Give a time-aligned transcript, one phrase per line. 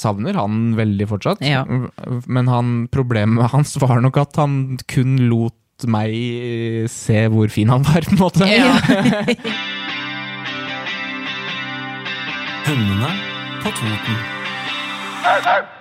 [0.00, 1.42] Savner han veldig fortsatt.
[1.44, 1.64] Ja.
[2.26, 5.56] Men han, problemet hans var nok at han kun lot
[5.88, 6.12] meg
[6.92, 8.44] se hvor fin han var, på en måte.
[12.68, 13.12] Hundene
[13.64, 15.76] på Toten.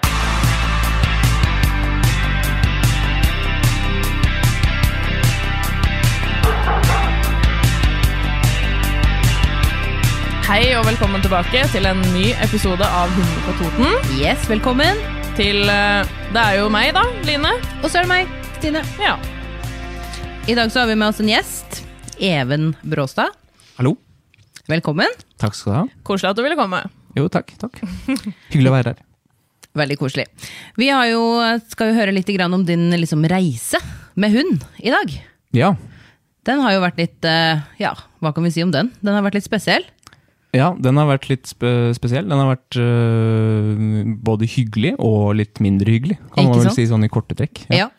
[10.49, 13.91] Hei og velkommen tilbake til en ny episode av Hundene på Toten.
[14.17, 14.97] Yes, velkommen.
[15.37, 17.51] Til eh, Det er jo meg, da, Line.
[17.83, 18.81] Og så er det meg, Stine.
[18.97, 19.11] Ja.
[20.49, 21.83] I dag så har vi med oss en gjest.
[22.17, 23.35] Even Bråstad.
[23.77, 23.93] Hallo.
[24.65, 25.13] Velkommen.
[25.37, 25.83] Takk skal du ha.
[26.09, 26.81] Koselig at du ville komme.
[27.13, 27.53] Jo, takk.
[27.61, 27.77] takk.
[28.49, 29.05] Hyggelig å være her.
[29.83, 30.25] Veldig koselig.
[30.81, 31.21] Vi har jo,
[31.69, 33.77] skal jo høre litt grann om din liksom, reise
[34.17, 35.13] med hund i dag.
[35.53, 35.75] Ja.
[36.49, 38.89] Den har jo vært litt eh, Ja, hva kan vi si om den?
[39.05, 39.85] Den har vært litt spesiell.
[40.55, 42.25] Ja, den har vært litt spe spesiell.
[42.29, 46.79] Den har vært øh, både hyggelig og litt mindre hyggelig, kan Ikke man vel sant?
[46.79, 47.63] si sånn i korte trekk.
[47.73, 47.89] Ja.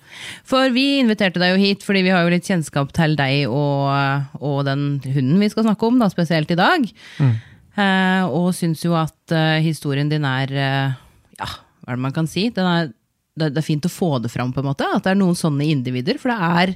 [0.48, 3.86] For vi inviterte deg jo hit fordi vi har jo litt kjennskap til deg og,
[4.42, 6.88] og den hunden vi skal snakke om, da, spesielt i dag.
[7.78, 10.96] Eh, og syns jo at eh, historien din er eh,
[11.38, 12.48] Ja, hva er det man kan si?
[12.54, 12.90] Den er,
[13.38, 14.88] det, det er fint å få det fram, på en måte.
[14.90, 16.18] At det er noen sånne individer.
[16.20, 16.74] For det er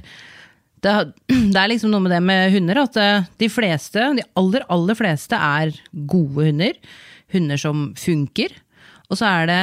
[0.85, 0.93] det,
[1.53, 4.97] det er liksom noe med det med hunder at eh, de fleste, de aller, aller
[4.99, 5.73] fleste er
[6.09, 6.77] gode hunder.
[7.33, 8.53] Hunder som funker.
[9.09, 9.61] Og så er det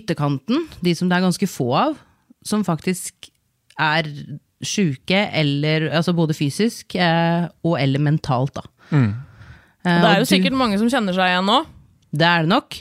[0.00, 1.96] ytterkanten, de som det er ganske få av,
[2.46, 3.30] som faktisk
[3.80, 4.06] er
[4.64, 8.64] sjuke, eller altså både fysisk eh, og eller mentalt, da.
[8.92, 9.12] Mm.
[9.80, 11.62] Og det er jo du- sikkert mange som kjenner seg igjen nå.
[12.12, 12.76] det er det nok.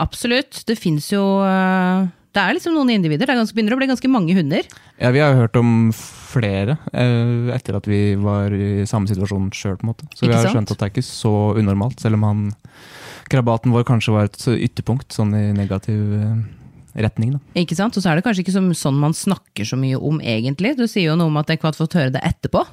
[0.00, 0.62] Absolutt.
[0.66, 2.06] Det fins jo eh,
[2.36, 3.26] Det er liksom noen individer.
[3.26, 4.68] Det er ganske, begynner å bli ganske mange hunder.
[5.00, 9.48] Ja, vi har jo hørt om flere eh, etter at vi var i samme situasjon
[9.56, 10.08] sjøl, på en måte.
[10.12, 10.58] Så Ikke vi har sant?
[10.58, 12.44] skjønt at det er ikke så unormalt, selv om han
[13.32, 16.36] krabaten vår kanskje var et ytterpunkt, sånn i negativ eh,
[17.04, 17.42] retning, da.
[17.64, 17.96] Ikke sant?
[17.96, 20.76] Og så er det kanskje ikke som, sånn man snakker så mye om, egentlig.
[20.78, 22.64] Du sier jo noe om at jeg ikke har fått høre det etterpå.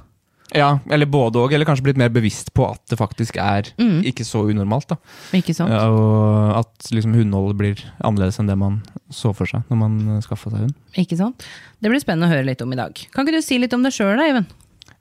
[0.55, 4.01] Ja, eller både og, eller kanskje blitt mer bevisst på at det faktisk er Mm.
[4.07, 4.97] ikke så unormalt, da.
[5.35, 5.69] Ikke sant?
[5.73, 9.97] Ja, og at liksom hundeholdet blir annerledes enn det man så for seg når man
[10.15, 10.75] uh, skaffa seg hund.
[10.97, 11.43] Ikke sant?
[11.83, 12.93] Det blir spennende å høre litt om i dag.
[13.13, 14.47] Kan ikke du si litt om deg sjøl, Even?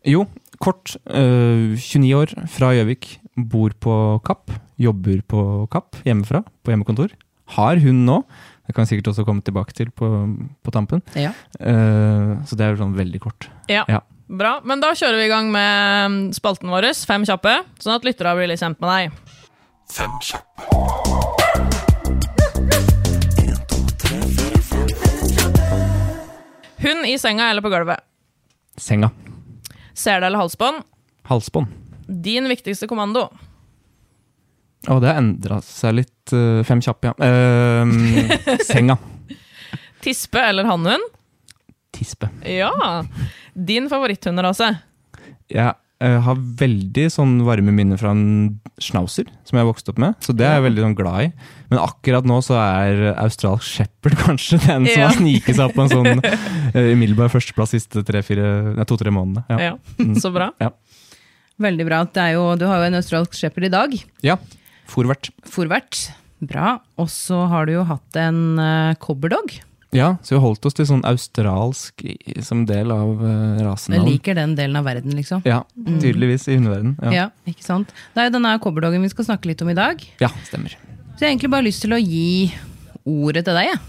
[0.05, 0.27] Jo,
[0.61, 0.97] kort.
[1.09, 3.15] øh, 29 år, fra Gjøvik.
[3.37, 3.95] Bor på
[4.27, 4.51] Kapp.
[4.79, 5.41] Jobber på
[5.73, 7.15] Kapp hjemmefra, på hjemmekontor.
[7.57, 8.19] Har hund nå.
[8.67, 10.09] Det kan vi sikkert også komme tilbake til på,
[10.65, 11.03] på tampen.
[11.17, 11.33] Ja.
[11.61, 13.49] Uh, så det er jo sånn veldig kort.
[13.69, 13.85] Ja.
[13.89, 14.01] Ja.
[14.27, 14.57] Bra.
[14.65, 18.37] Men da kjører vi i gang med mm, spalten vår, Fem kjappe, sånn at lytterne
[18.39, 19.19] blir litt kjent med deg.
[19.93, 20.65] Fem kjappe.
[26.85, 28.01] Hund i senga eller på gulvet?
[28.77, 29.11] Senga.
[29.95, 30.83] Sele eller halsbånd?
[31.29, 31.67] Halsbånd.
[32.09, 33.29] Din viktigste kommando?
[34.85, 36.33] Å, det har endra seg litt.
[36.33, 37.15] øh, fem kjappe, ja.
[37.21, 38.99] Uh, senga.
[40.05, 41.14] Tispe eller hannhund?
[41.94, 42.28] Tispe.
[42.49, 42.71] Ja.
[43.55, 44.69] Din favoritthunderase?
[45.53, 50.16] Jeg eh, har veldig sånn varme minner fra en schnauzer, som jeg vokste opp med.
[50.25, 51.28] Så det er jeg veldig sånn glad i.
[51.71, 55.06] Men akkurat nå så er australsk shepherd kanskje den som Ja.
[55.09, 56.25] har sniket seg opp på en sånn
[56.75, 59.47] eh, umiddelbar førsteplass de siste to-tre månedene.
[59.53, 59.72] Ja.
[59.75, 60.11] Ja.
[60.19, 60.50] Så bra.
[61.62, 62.03] Veldig bra.
[62.11, 63.97] Det er jo, du har jo en australsk shepherd i dag.
[64.26, 64.38] ja.
[64.91, 65.31] Forvert.
[65.49, 65.97] Forvert.
[66.44, 66.75] Bra.
[67.00, 69.55] Og så har du jo hatt en uh, cobberdog.
[69.94, 72.03] Ja, så vi holdt oss til sånn australsk
[72.43, 74.09] som del av uh, Jeg rasenavn.
[74.10, 75.43] liker den delen av verden, liksom.
[75.47, 76.97] Ja, tydeligvis i hundeverdenen.
[77.03, 77.12] Ja.
[77.12, 77.93] Ja, ikke sant?
[78.15, 80.03] Det er jo denne cobberdoggen vi skal snakke litt om i dag.
[80.21, 80.75] ja, stemmer.
[81.15, 82.53] Så jeg har egentlig bare lyst til å gi
[83.06, 83.81] ordet til deg, jeg.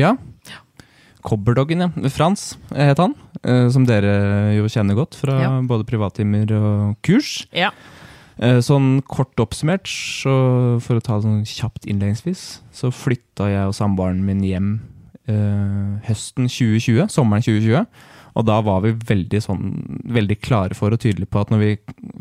[0.00, 0.14] Ja.
[1.24, 2.08] Cobberdoggen, ja.
[2.12, 3.14] Frans het han.
[3.42, 5.60] eh, Som dere jo kjenner godt fra Ja.
[5.62, 7.46] både privattimer og kurs.
[7.52, 7.70] Ja.
[8.38, 13.66] Eh, Sånn kort oppsummert, så for å ta det sånn kjapt innledningsvis, så flytta jeg
[13.68, 14.80] og samboeren min hjem
[15.24, 17.86] høsten 2020, sommeren 2020.
[18.34, 19.68] Og da var vi veldig, sånn,
[20.10, 21.70] veldig klare for og tydelige på at når vi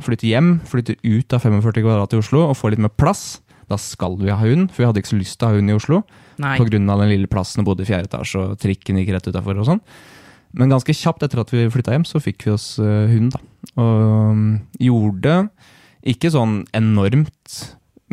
[0.05, 3.41] flytter hjem, flytter ut av 45 kvadrat i Oslo og får litt mer plass,
[3.71, 4.69] da skal vi ha hund.
[4.71, 6.03] For vi hadde ikke så lyst til å ha hund i Oslo.
[6.38, 6.69] pga.
[6.69, 9.81] Den lille plassen og bodde i fjerde etasje, og trikken gikk rett utafor og sånn.
[10.53, 13.41] Men ganske kjapt etter at vi flytta hjem, så fikk vi oss eh, hund, da.
[13.79, 14.44] Og um,
[14.77, 15.47] gjorde
[16.05, 17.61] ikke sånn enormt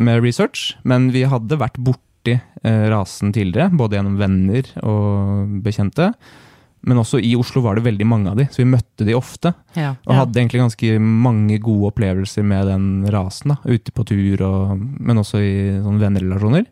[0.01, 5.61] med research, men vi hadde vært borte borti eh, rasen tidligere, både gjennom venner og
[5.65, 6.13] bekjente.
[6.83, 9.53] Men også i Oslo var det veldig mange av de, så vi møtte de ofte.
[9.77, 9.97] Ja.
[10.07, 13.53] Og hadde egentlig ganske mange gode opplevelser med den rasen.
[13.53, 16.65] da, Ute på tur, og, men også i sånne vennerelasjoner.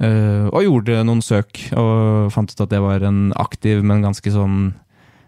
[0.00, 4.32] Uh, og gjorde noen søk, og fant ut at det var en aktiv, men ganske
[4.32, 4.72] sånn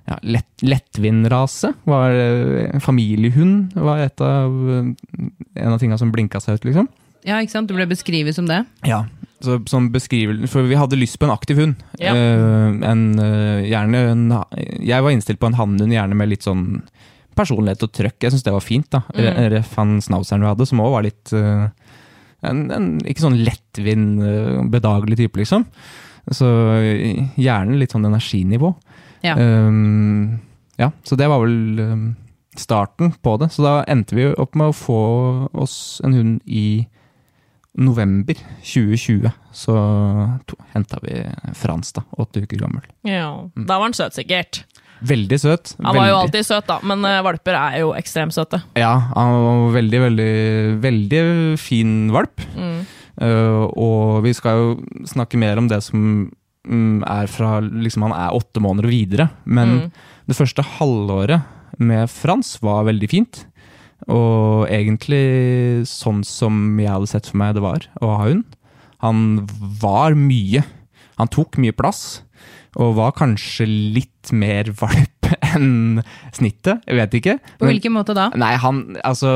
[0.08, 1.74] ja, lett, lettvint rase.
[1.84, 6.88] Var, eh, familiehund var av, en av tinga som blinka seg ut, liksom.
[7.24, 7.70] Ja, ikke sant?
[7.70, 8.62] Du ble beskrevet som det.
[8.86, 9.04] Ja,
[9.44, 11.82] så, som for vi hadde lyst på en aktiv hund.
[12.00, 12.14] Ja.
[12.14, 14.24] Uh, en, uh, gjerne en,
[14.80, 16.82] jeg var innstilt på en hannhund, gjerne med litt sånn
[17.34, 18.18] personlighet og trøkk.
[18.22, 18.88] Jeg syns det var fint.
[18.94, 19.02] da.
[19.12, 19.42] Mm.
[19.56, 21.66] Ref han schnauzeren vi hadde, som òg var litt uh,
[22.44, 24.20] en, en, Ikke sånn lettvint,
[24.72, 25.64] bedagelig type, liksom.
[26.32, 26.48] Så
[27.40, 28.70] gjerne litt sånn energinivå.
[29.24, 29.36] Ja.
[29.36, 30.40] Um,
[30.80, 32.04] ja, så det var vel um,
[32.56, 33.50] starten på det.
[33.52, 35.00] Så da endte vi opp med å få
[35.52, 36.84] oss en hund i
[37.78, 39.30] november 2020.
[39.54, 39.74] Så
[40.74, 41.22] henta vi
[41.58, 42.84] Frans, da, åtte uker gammel.
[43.06, 44.62] Ja, Da var han søt, sikkert.
[45.04, 45.74] Veldig søt.
[45.84, 48.62] Han var jo alltid søt, da, men eh, valper er jo ekstremt søte.
[48.78, 50.30] Ja, han var veldig, veldig,
[50.84, 51.24] veldig
[51.60, 52.40] fin valp.
[52.56, 52.78] Mm.
[53.14, 54.70] Uh, og vi skal jo
[55.06, 56.00] snakke mer om det som
[56.66, 59.28] mm, er fra liksom Han er åtte måneder og videre.
[59.44, 59.90] Men Mm.
[60.26, 61.42] det første halvåret
[61.78, 63.44] med Frans var veldig fint.
[64.10, 68.58] Og egentlig sånn som jeg hadde sett for meg det var å ha hund.
[69.04, 69.44] Han
[69.80, 70.64] var mye.
[71.20, 72.22] Han tok mye plass.
[72.74, 75.13] Og var kanskje litt mer valp
[75.54, 76.02] enn
[76.34, 76.82] snittet.
[76.88, 77.34] Jeg vet ikke.
[77.58, 78.28] På Men- hvilken måte da?
[78.38, 79.30] Nei, han, altså,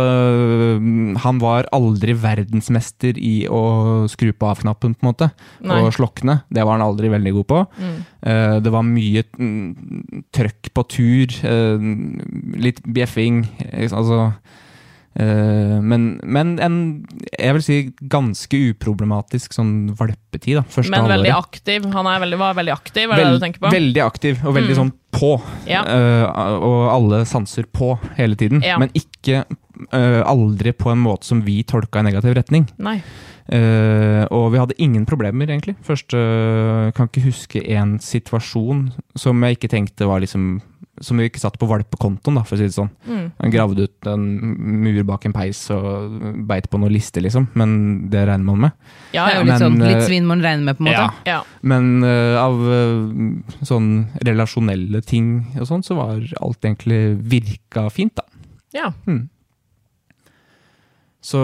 [1.25, 3.62] han var aldri verdensmester i å
[4.11, 5.31] skru på av-knappen, på en måte.
[5.64, 5.81] Nei.
[5.82, 6.43] Og slokne.
[6.50, 7.61] Det var han aldri veldig god på.
[7.79, 7.99] Mm.
[8.26, 11.37] Uh, det var mye mm, trøkk på tur.
[11.44, 11.79] Uh,
[12.58, 13.44] litt bjeffing.
[13.73, 14.32] eh, Altså
[15.19, 16.75] men, men en,
[17.38, 17.76] jeg vil si
[18.12, 20.62] ganske uproblematisk sånn valpetid, da.
[20.62, 21.59] Første Men veldig halvåret.
[21.59, 21.88] aktiv.
[21.93, 23.73] Han er veldig, var veldig aktiv, er Vel- det du tenker på?
[23.75, 24.81] Veldig aktiv, og veldig Mm.
[24.82, 25.32] sånn på.
[25.67, 25.82] Ja.
[25.82, 28.62] Uh, og alle sanser på hele tiden.
[28.62, 28.79] Ja.
[28.79, 29.44] Men ikke
[29.93, 32.69] uh, aldri på en måte som vi tolka i negativ retning.
[32.79, 33.00] Nei.
[33.49, 35.75] Uh, og vi hadde ingen problemer, egentlig.
[35.82, 40.61] Først uh, Kan ikke huske en situasjon som jeg ikke tenkte var liksom
[41.04, 42.90] Som vi ikke satte på valpekontoen, da, for å si det sånn.
[43.06, 43.26] Mm.
[43.54, 44.26] Gravde ut en
[44.82, 46.18] mur bak en peis og
[46.48, 47.48] beit på noen lister, liksom.
[47.58, 47.76] Men
[48.12, 48.76] det regner man med.
[49.12, 49.38] Det Ja, er ja.
[49.38, 51.06] jo litt, Men, sånn, litt eh, svinn man regner med, på en måte.
[51.28, 51.38] Ja.
[51.38, 51.40] ja.
[51.62, 53.88] Men uh, av uh, sånn
[54.26, 58.26] relasjonelle ting og sånn, så var alt egentlig virka fint, da.
[58.74, 58.92] ja.
[61.28, 61.40] Så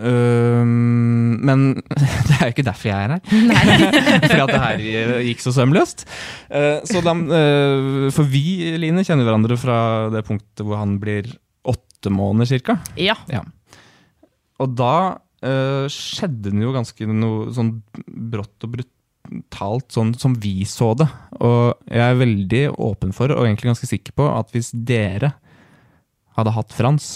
[0.00, 1.64] øh, Men
[2.28, 3.22] det er jo ikke derfor jeg er her.
[4.30, 6.06] Fordi at det her gikk så sømløst.
[6.48, 9.80] Eh, så de, eh, for vi, Line, kjenner hverandre fra
[10.14, 11.28] det punktet hvor han blir
[11.68, 12.78] åtte måneder cirka.
[13.30, 13.44] ja.
[14.60, 14.94] Og da
[15.44, 17.78] øh, skjedde det jo ganske noe sånn
[18.32, 21.08] brått og brutalt, sånn som vi så det.
[21.40, 25.34] Og jeg er veldig åpen for, og egentlig ganske sikker på, at hvis dere
[26.36, 27.10] hadde hatt Frans,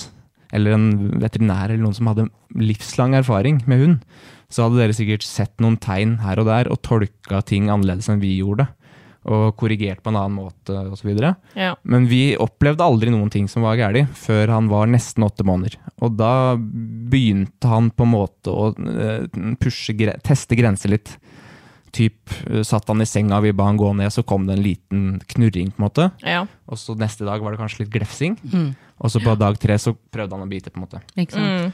[0.54, 0.88] eller en
[1.22, 3.98] veterinær eller noen som hadde livslang erfaring med hund,
[4.52, 8.22] så hadde dere sikkert sett noen tegn her og der og tolka ting annerledes enn
[8.22, 8.68] vi gjorde.
[9.24, 11.14] Og korrigert på en annen måte osv.
[11.56, 11.70] ja.
[11.82, 15.78] Men vi opplevde aldri noen ting som var galt, før han var nesten åtte måneder.
[16.04, 19.24] Og da begynte han på en måte å eh,
[19.56, 19.96] pushe,
[20.28, 21.14] teste grenser litt.
[21.96, 24.66] Typ eh, satt han i senga, vi ba han gå ned, så kom det en
[24.66, 26.10] liten knurring, på en måte.
[26.20, 26.44] ja.
[26.68, 28.36] Og så neste dag var det kanskje litt glefsing.
[28.52, 28.70] Mm.
[29.02, 31.00] Og så på dag tre så prøvde han å bite, på en måte.
[31.18, 31.66] Ikke sant?
[31.66, 31.72] Mm.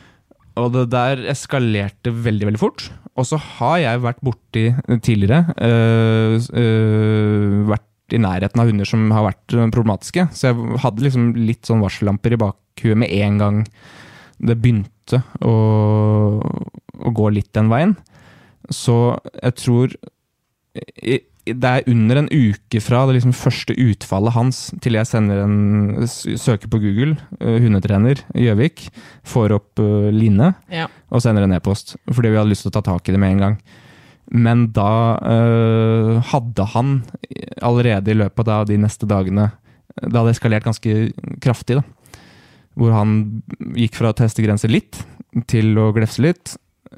[0.60, 2.88] Og det der eskalerte veldig, veldig fort.
[3.16, 4.64] Og så har jeg vært borti
[5.04, 7.86] tidligere øh, øh, Vært
[8.16, 10.24] i nærheten av hunder som har vært øh, problematiske.
[10.34, 13.60] Så jeg hadde liksom litt sånn varsellamper i bakhuet med en gang
[14.40, 15.54] det begynte å,
[16.40, 17.94] å gå litt den veien.
[18.72, 18.96] Så
[19.36, 19.94] jeg tror
[21.04, 25.42] i- det er under en uke fra det liksom første utfallet hans til jeg sender
[25.42, 28.88] en søker på Google, øh, hundetrener Gjøvik,
[29.24, 30.88] får opp øh, Line ja.
[31.10, 33.36] og sender en e-post, fordi vi hadde lyst til å ta tak i det med
[33.36, 33.56] en gang.
[34.30, 37.00] Men da øh, hadde han
[37.62, 39.48] allerede i løpet av de neste dagene
[39.98, 41.10] Det hadde eskalert ganske
[41.42, 42.20] kraftig, da.
[42.78, 43.42] Hvor han
[43.74, 45.00] gikk fra å teste grenser litt,
[45.50, 46.54] til å glefse litt,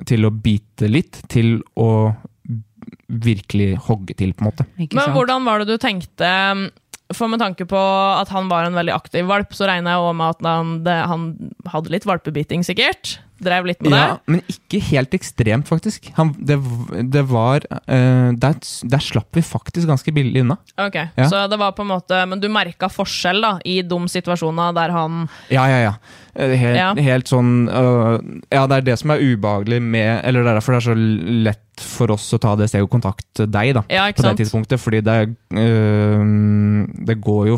[0.08, 2.12] til å bite litt, til å
[3.08, 4.66] virkelig hogge til, på en måte.
[4.78, 5.16] Ikke Men sant?
[5.16, 6.30] hvordan var det du tenkte
[7.12, 10.16] For med tanke på at han var en veldig aktiv valp, så regner jeg også
[10.16, 11.26] med at han, det, han
[11.68, 13.18] hadde litt valpebiting, sikkert?
[13.42, 16.08] Drev litt med Ja, men ikke helt ekstremt, faktisk.
[16.18, 16.58] Han, det,
[17.12, 18.58] det var uh, der,
[18.94, 20.58] der slapp vi faktisk ganske billig unna.
[20.78, 21.28] Ok, Ja.
[21.28, 24.92] Så det var på en måte Men du merka forskjell da i de situasjonene der
[24.94, 25.94] han Ja, ja, ja.
[26.34, 26.92] Eh, Helt, Ja.
[26.96, 28.16] helt sånn uh,
[28.52, 30.96] Ja, det er det som er ubehagelig med Eller det er derfor det er så
[30.96, 34.42] lett for oss å ta det steget og kontakte deg da, Ja, ikke på det
[34.42, 34.80] tidspunktet.
[34.80, 35.14] Fordi det,
[35.56, 36.22] øh,
[37.08, 37.56] det går jo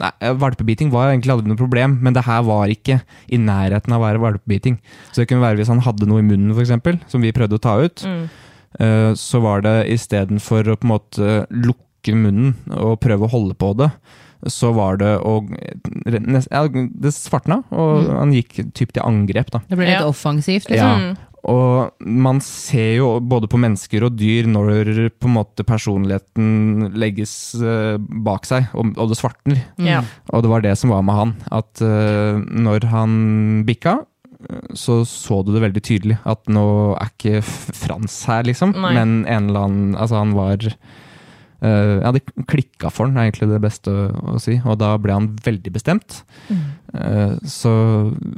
[0.00, 0.10] Nei,
[0.42, 3.00] valpebiting var egentlig aldri noe problem, men det her var ikke
[3.32, 4.76] i nærheten av å være valpebiting.
[5.10, 7.62] Så det kunne være hvis han hadde noe i munnen, f.eks., som vi prøvde å
[7.62, 8.04] ta ut.
[8.06, 8.24] Mm.
[8.86, 13.56] øh, så var det istedenfor å på en måte lukke munnen og prøve å holde
[13.60, 13.90] på det,
[14.48, 19.60] så var det å ja, Det svartna, og han gikk typ til angrep, da.
[19.68, 20.06] Det ble litt Ja.
[20.08, 20.78] offensivt, liksom.
[20.78, 21.10] Ja.
[21.10, 21.26] Mm.
[21.48, 27.54] Og man ser jo både på mennesker og dyr når på en måte personligheten legges
[27.56, 29.62] eh, bak seg, og, det svartner.
[29.80, 30.04] Mm.
[30.34, 31.34] Og det var det som var med han.
[31.50, 33.14] At eh, når han
[33.68, 34.06] bikka, eh,
[34.74, 36.16] så så du det veldig tydelig.
[36.28, 36.64] At nå
[36.96, 38.74] er ikke Frans her, liksom.
[38.78, 38.94] Nei.
[38.96, 43.50] Men en eller annen Altså, han var uh, Ja, det klikka for han, er egentlig
[43.52, 44.58] det beste å, å si.
[44.64, 46.22] Og da ble han veldig bestemt.
[46.50, 47.72] Eh, så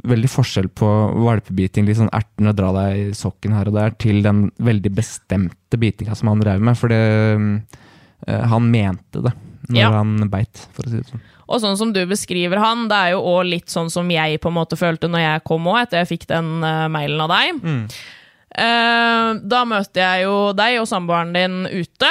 [0.05, 0.89] veldig forskjell på
[1.25, 5.79] valpebiting, litt sånn ertende dra deg i sokken her og der, til den veldig bestemte
[5.81, 6.77] bitinga som han drev med.
[6.77, 6.99] For det,
[8.27, 9.33] uh, han mente det
[9.69, 9.89] når Ja.
[9.91, 11.21] han beit, for å si det sånn.
[11.53, 14.47] Og sånn som du beskriver han, det er jo òg litt sånn som jeg på
[14.49, 17.59] en måte følte når jeg kom òg, etter jeg fikk den uh, mailen av deg.
[18.53, 22.09] Eh, da møter jeg jo deg og samboeren din ute.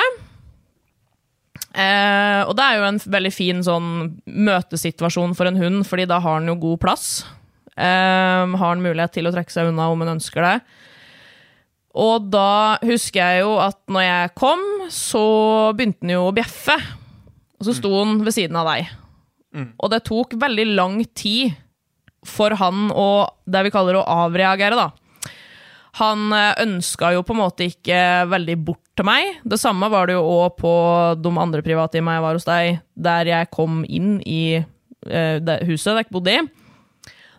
[1.72, 3.90] Uh, og det er jo en veldig fin sånn
[4.28, 7.06] møtesituasjon for en hund, fordi da har den jo god plass.
[7.76, 10.56] Har den mulighet til å trekke seg unna om den ønsker det.
[11.96, 14.60] Og da husker jeg jo at når jeg kom,
[14.92, 15.22] så
[15.76, 16.76] begynte den jo å bjeffe.
[17.62, 18.90] Og så sto han ved siden av deg.
[19.78, 21.52] Og det tok veldig lang tid
[22.26, 23.06] for han å
[23.46, 24.90] det vi kaller å avreagere, da.
[26.00, 29.42] Han eh, ønska jo på en måte ikke veldig bort til meg.
[29.44, 30.72] Det samme var det jo òg på
[31.20, 35.92] de andre private i jeg var hos deg, der jeg kom inn i eh, huset
[35.92, 36.42] dere bodde i.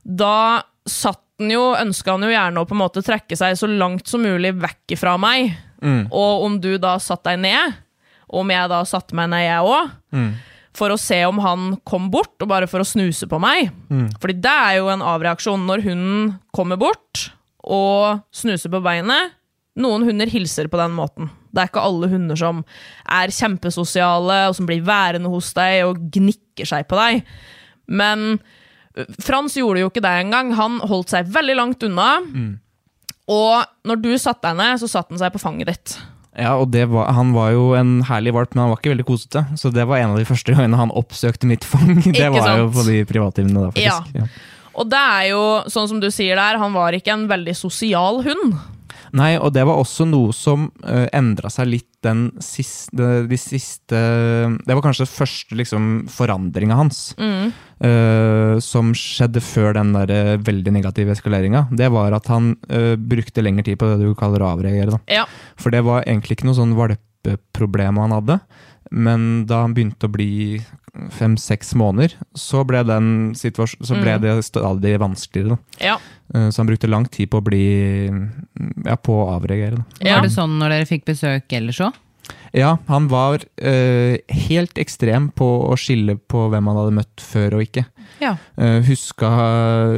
[0.03, 3.67] Da satt han jo, ønska han jo gjerne å på en måte trekke seg så
[3.67, 5.55] langt som mulig vekk fra meg.
[6.13, 7.73] Og om du da satt deg ned,
[8.33, 9.93] om jeg da satte meg ned, jeg òg,
[10.73, 13.69] for å se om han kom bort, og bare for å snuse på meg.
[14.19, 17.27] Fordi det er jo en avreaksjon når hunden kommer bort
[17.63, 19.35] og snuser på beinet.
[19.77, 21.29] Noen hunder hilser på den måten.
[21.53, 22.63] Det er ikke alle hunder som
[23.09, 27.23] er kjempesosiale, og som blir værende hos deg og gnikker seg på deg.
[27.87, 28.39] Men
[29.21, 30.51] Frans gjorde jo ikke det engang.
[30.57, 32.09] Han holdt seg veldig langt unna.
[33.33, 35.95] Og når du satte deg ned, så satte han seg på fanget ditt.
[36.33, 39.05] Ja, og det var, han var jo en herlig valp, men han var ikke veldig
[39.05, 39.43] kosete.
[39.59, 41.93] Så det var en av de første gangene han oppsøkte mitt fang.
[42.03, 44.17] Det Ikke var jo på de privattimene da, faktisk.
[44.17, 44.27] Ja.
[44.73, 48.23] Og det er jo, sånn som du sier der, han var ikke en veldig sosial
[48.25, 48.55] hund.
[49.17, 53.95] Nei, og det var også noe som uh, endra seg litt den siste, de siste
[53.95, 57.13] Det var kanskje første liksom, forandringa hans.
[57.83, 61.67] eh, som skjedde før den der eh, veldig negative eskaleringa.
[61.71, 65.00] Det var at han uh, brukte lengre tid på det du kaller å avreagere.
[65.12, 65.25] Ja.
[65.59, 68.39] For det var egentlig ikke noe sånn valpeproblem han hadde.
[68.91, 70.61] Men da han begynte å bli
[71.17, 75.55] fem-seks måneder, så ble, den så ble det stadig vanskeligere.
[75.57, 75.85] Da.
[75.87, 75.97] Ja.
[76.35, 77.65] Eh, Så han brukte lang tid på å bli
[78.85, 79.81] ja, på å avreagere.
[79.81, 80.05] Da.
[80.05, 80.17] Ja.
[80.19, 81.97] Var det sånn når dere fikk besøk ellers òg?
[82.55, 84.13] Ja, han var uh,
[84.47, 87.83] helt ekstrem på å skille på hvem han hadde møtt før og ikke.
[88.21, 88.35] Ja.
[88.55, 89.31] Uh, huska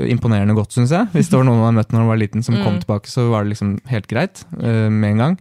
[0.10, 1.12] imponerende godt, syns jeg.
[1.14, 3.28] Hvis det var noen han hadde møtt når han var liten som kom tilbake, så
[3.34, 5.38] var det liksom helt greit uh, med en gang.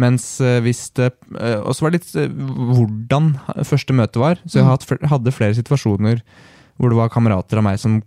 [0.00, 2.32] Mens eh, hvis det eh, Og så var det litt eh,
[2.74, 3.32] hvordan
[3.68, 4.40] første møte var.
[4.44, 6.22] Så jeg fl- hadde flere situasjoner
[6.74, 8.00] hvor det var kamerater av meg som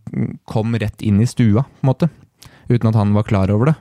[0.51, 2.09] kom rett inn i stua, på en måte.
[2.67, 3.75] Uten at han var klar over det.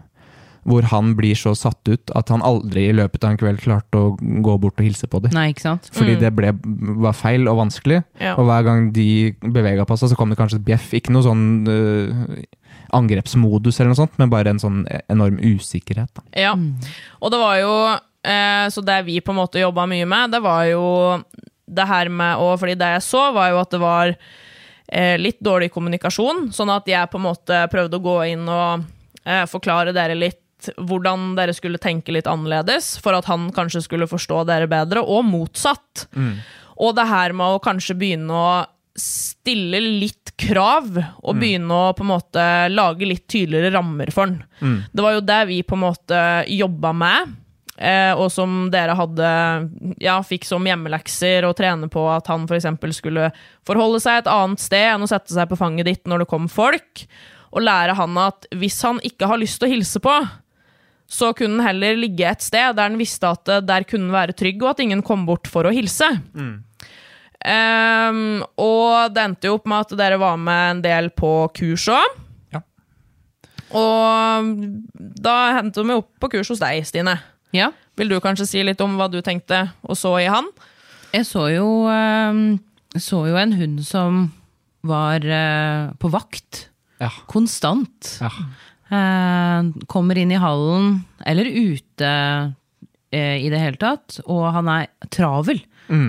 [0.66, 3.98] Hvor han blir så satt ut at han aldri i løpet av en kveld klarte
[3.98, 5.34] å gå bort og hilse på dem.
[5.34, 5.90] Nei, ikke sant?
[5.94, 6.52] Fordi det ble,
[7.02, 8.00] var feil og vanskelig.
[8.22, 8.36] Ja.
[8.38, 9.08] Og hver gang de
[9.42, 10.88] bevega på seg, så kom det kanskje et bjeff.
[10.98, 12.14] Ikke noe sånn øh,
[12.94, 16.10] angrepsmodus eller noe sånt, men bare en sånn enorm usikkerhet.
[16.14, 16.24] Da.
[16.38, 16.54] Ja.
[17.20, 20.42] Og det var jo eh, Så det vi på en måte jobba mye med, det
[20.44, 20.86] var jo
[21.66, 25.40] det her med Og fordi det jeg så, var jo at det var eh, litt
[25.42, 26.50] dårlig kommunikasjon.
[26.54, 28.86] Sånn at jeg på en måte prøvde å gå inn og
[29.24, 30.42] eh, forklare dere litt
[30.76, 35.26] hvordan dere skulle tenke litt annerledes, for at han kanskje skulle forstå dere bedre, og
[35.28, 36.06] motsatt.
[36.82, 38.48] Og det her med å kanskje begynne å
[38.96, 40.88] stille litt krav,
[41.22, 44.40] og begynne å på en måte lage litt tydeligere rammer for den.
[44.92, 47.34] Det var jo det vi på en måte jobba med,
[47.78, 49.30] eh, og som dere hadde
[50.00, 52.68] ja, fikk som hjemmelekser å trene på at han f.eks.
[52.96, 53.30] skulle
[53.66, 56.48] forholde seg et annet sted enn å sette seg på fanget ditt når det kom
[56.48, 57.06] folk,
[57.52, 60.16] og lære han at hvis han ikke har lyst til å hilse på,
[61.08, 64.16] så kunne han heller ligge et sted der han visste at eh, der kunne han
[64.20, 66.08] være trygg, og at ingen kom bort for å hilse.
[67.44, 71.88] Ehm, og det endte jo opp med at dere var med en del på kurs
[71.92, 72.16] òg.
[72.54, 72.62] Ja.
[73.76, 74.52] Og
[75.26, 77.18] da endte vi opp på kurs hos deg, Stine.
[77.56, 77.72] Ja.
[77.96, 80.48] Vil du kanskje si litt om hva du tenkte og så i han?
[81.14, 84.26] Jeg så jo, eh, så jo en hund som
[84.86, 86.66] var eh, på vakt.
[87.02, 87.10] Ja.
[87.30, 88.16] Konstant.
[88.22, 88.30] Ja.
[88.86, 92.10] Eh, kommer inn i hallen, eller ute
[93.10, 95.62] eh, i det hele tatt, og han er travel.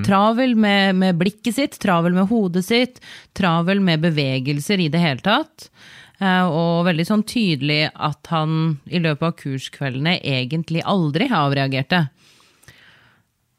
[0.05, 3.01] Travel med, med blikket sitt, travel med hodet sitt,
[3.37, 5.69] travel med bevegelser i det hele tatt.
[6.17, 12.07] Eh, og veldig sånn tydelig at han i løpet av kurskveldene egentlig aldri avreagerte.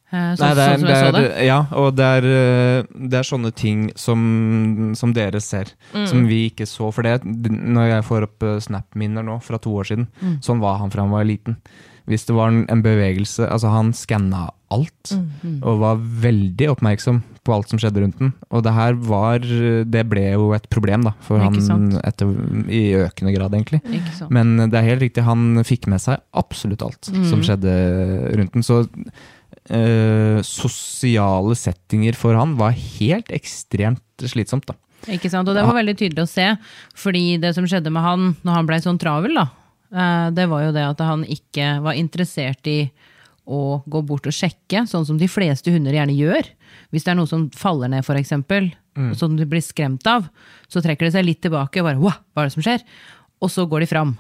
[0.08, 1.46] Eh, så, Nei, det er, sånn som jeg så er, det.
[1.46, 4.24] ja, og det er, eh, det er sånne ting som,
[4.98, 6.90] som dere ser, som vi ikke så.
[6.94, 10.10] For det, når jeg får opp Snap-minner nå fra to år siden,
[10.42, 11.60] sånn var han fra han var liten.
[12.08, 15.12] Hvis det var en, en bevegelse Altså, han skanna alt,
[15.62, 18.32] og var veldig oppmerksom på alt som skjedde rundt den.
[18.52, 21.56] Og det her var Det ble jo et problem, da, for han
[22.04, 22.34] etter,
[22.68, 23.80] i økende grad, egentlig.
[24.28, 27.72] Men det er helt riktig, han fikk med seg absolutt alt som skjedde
[28.36, 28.66] rundt den.
[28.66, 28.82] Så
[29.70, 34.76] øh, sosiale settinger for han var helt ekstremt slitsomt, da.
[35.14, 35.48] Ikke sant?
[35.48, 36.48] Og det var veldig tydelig å se,
[36.98, 39.46] fordi det som skjedde med han når han blei sånn travel, da,
[39.94, 42.80] eh, det var jo det at han ikke var interessert i
[43.48, 46.50] å gå bort og sjekke, sånn som de fleste hunder gjerne gjør.
[46.92, 48.70] Hvis det er noe som faller ned, f.eks., eksempel,
[49.16, 50.26] som de blir skremt av,
[50.68, 52.82] så trekker de seg litt tilbake og bare Wow, hva er det som skjer?
[53.38, 54.16] Og så går de fram.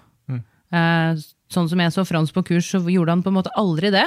[0.68, 3.90] Eh, sånn som jeg så Frans på kurs, så gjorde han på en måte aldri
[3.94, 4.04] det.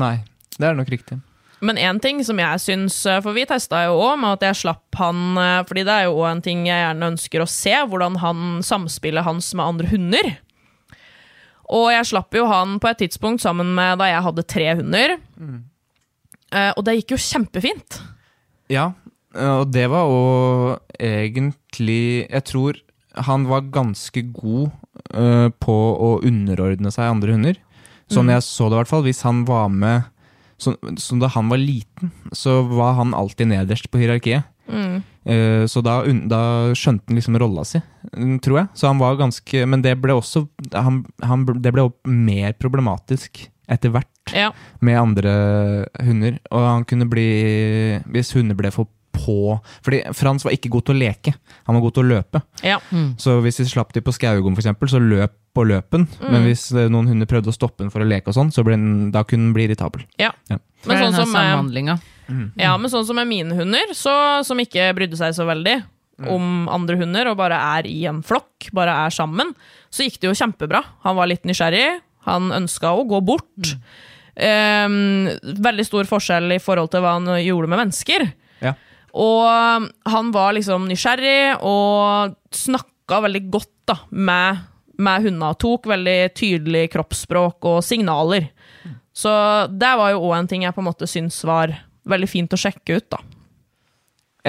[0.00, 0.16] Nei,
[0.56, 1.20] det er nok riktig.
[1.60, 4.96] Men én ting som jeg syns For vi testa jo òg med at jeg slapp
[4.96, 8.16] han eh, Fordi det er jo òg en ting jeg gjerne ønsker å se, hvordan
[8.22, 10.30] han samspillet hans med andre hunder.
[11.70, 15.16] Og jeg slapp jo han på et tidspunkt sammen med da jeg hadde tre hunder.
[16.50, 18.00] Eh, og det gikk jo kjempefint.
[18.70, 18.90] Ja,
[19.30, 22.78] og det var jo egentlig Jeg tror
[23.18, 24.70] han var ganske god
[25.14, 27.58] uh, på å underordne seg andre hunder.
[28.10, 29.04] Sånn jeg så det, i hvert fall.
[29.06, 30.06] Hvis han var med
[30.60, 34.44] så, så Da han var liten, så var han alltid nederst på hierarkiet.
[34.70, 35.98] Eh, så da,
[36.30, 36.40] da
[36.72, 37.80] skjønte han liksom rolla si,
[38.16, 38.68] mm, tror jeg.
[38.74, 43.92] Så han var ganske Men det ble også han, han, Det ble mer problematisk etter
[43.94, 44.52] hvert Ja.
[44.80, 45.34] med andre
[46.00, 46.38] hunder.
[46.50, 48.88] Og han kunne bli Hvis hunder ble for
[49.20, 51.32] på Fordi Frans var ikke god til å leke,
[51.66, 52.40] han var god til å løpe.
[52.64, 52.78] ja.
[53.18, 56.06] Så hvis vi slapp de på Skaugom, for eksempel, så løp på løpen.
[56.22, 58.62] Men hvis eh, noen hunder prøvde å stoppe den for å leke og sånn, så
[58.64, 60.06] ble den, da kunne den bli irritabel.
[60.18, 60.30] ja.
[60.48, 60.58] Ja.
[60.86, 61.98] Men sånn som som eh,
[62.30, 62.64] samhandlinga.
[62.64, 64.14] Ja, men sånn som med mine hunder, så,
[64.46, 65.80] som ikke brydde seg så veldig
[66.28, 69.54] om andre hunder, og bare er i en flokk, bare er sammen,
[69.92, 70.82] så gikk det jo kjempebra.
[71.06, 73.74] Han var litt nysgjerrig, han ønska å gå bort.
[74.36, 75.30] Ehm,
[75.64, 78.26] veldig stor forskjell i forhold til hva han gjorde med mennesker.
[78.64, 78.74] Ja.
[79.16, 84.60] Og han var liksom nysgjerrig og snakka veldig godt da, med,
[85.00, 85.54] med hundene.
[85.58, 88.50] Tok veldig tydelig kroppsspråk og signaler.
[89.16, 89.32] Så
[89.72, 91.72] det var jo òg en ting jeg på en måte syns var
[92.08, 93.08] veldig fint å sjekke ut.
[93.12, 93.20] da.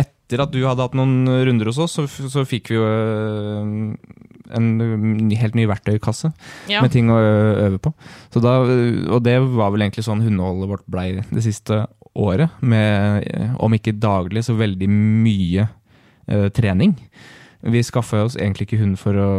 [0.02, 3.96] Etter at du hadde hatt noen runder hos oss, så, så fikk vi jo øh,
[4.56, 6.32] en helt ny verktøykasse
[6.72, 6.82] Ja.
[6.82, 7.94] med ting å øve på.
[8.34, 8.60] Så da,
[9.12, 11.86] og det var vel egentlig sånn hundeholdet vårt blei det siste
[12.16, 12.50] året.
[12.62, 15.68] Med, eh, om ikke daglig, så veldig mye
[16.32, 16.96] uh, trening.
[17.62, 19.30] Vi skaffa oss egentlig ikke hund for å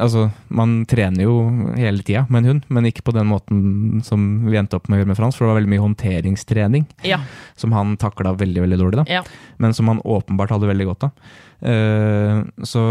[0.00, 1.34] Altså, man trener jo
[1.76, 4.98] hele tida med en hund, men ikke på den måten som vi endte opp med
[4.98, 7.20] å gjøre med Frans, for det var veldig mye håndteringstrening Ja.
[7.60, 9.22] som han takla veldig, veldig dårlig, da ja.
[9.58, 11.24] men som han åpenbart hadde veldig godt av.
[11.64, 12.82] Uh, så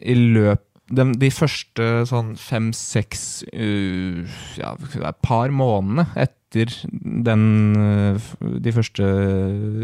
[0.00, 4.26] i løp de, de første sånn fem-seks uh,
[4.58, 4.74] ja,
[5.06, 6.08] et par månedene
[6.50, 7.42] etter den,
[7.78, 9.06] uh, de første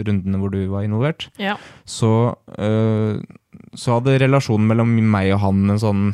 [0.06, 1.54] rundene hvor du var involvert, ja.
[1.86, 3.22] så, uh,
[3.74, 6.06] så hadde relasjonen mellom meg og han en sånn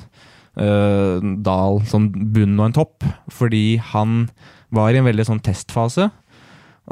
[0.60, 4.26] uh, dal, sånn bunn og en topp, fordi han
[4.72, 6.10] var i en veldig sånn testfase.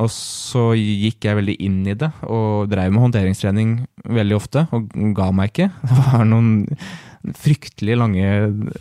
[0.00, 3.72] Og så gikk jeg veldig inn i det, og drev med håndteringstrening
[4.06, 5.70] veldig ofte, og ga meg ikke.
[5.90, 6.52] Det var noen
[7.36, 8.28] fryktelig lange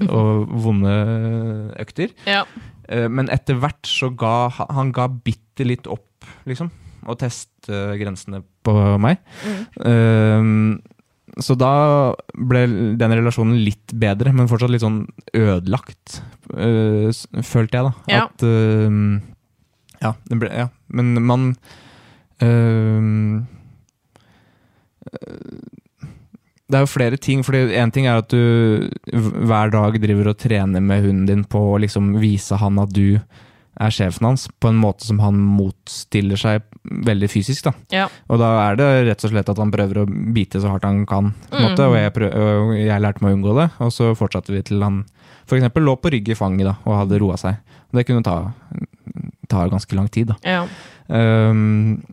[0.09, 0.93] og vonde
[1.79, 2.13] økter.
[2.25, 2.45] ja.
[2.89, 6.71] Eh, Men etter hvert så ga han ga bitte litt opp, liksom,
[7.05, 9.17] Og teste grensene på meg.
[9.79, 10.81] Mm.
[11.39, 11.69] Så da
[12.33, 12.63] ble
[12.99, 15.05] den relasjonen litt bedre, men fortsatt litt sånn
[15.37, 16.19] ødelagt,
[16.57, 17.13] eh,
[17.45, 17.93] følte jeg, da.
[18.11, 18.25] Ja.
[18.25, 18.41] At
[20.01, 20.67] Ja, det ble, ja.
[20.89, 21.55] men man
[22.41, 23.45] eh,
[26.69, 30.39] det er jo flere ting, for én ting er at du hver dag driver og
[30.41, 33.19] trener med hunden din på å liksom vise han at du
[33.79, 36.65] er sjefen hans, på en måte som han motstiller seg
[37.07, 37.69] veldig fysisk.
[37.69, 37.73] da.
[37.95, 38.07] ja.
[38.27, 41.05] Og da er det rett og slett at han prøver å bite så hardt han
[41.09, 43.69] kan, på en måte, og jeg, prøv, jeg lærte meg å unngå det.
[43.85, 45.03] Og så fortsatte vi til han
[45.49, 47.57] eksempel lå på rygg i fanget da, og hadde roa seg.
[47.95, 48.51] Det kunne ta,
[49.49, 50.33] ta ganske lang tid.
[50.33, 50.37] da.
[50.45, 50.65] Ja.
[51.09, 52.03] Um,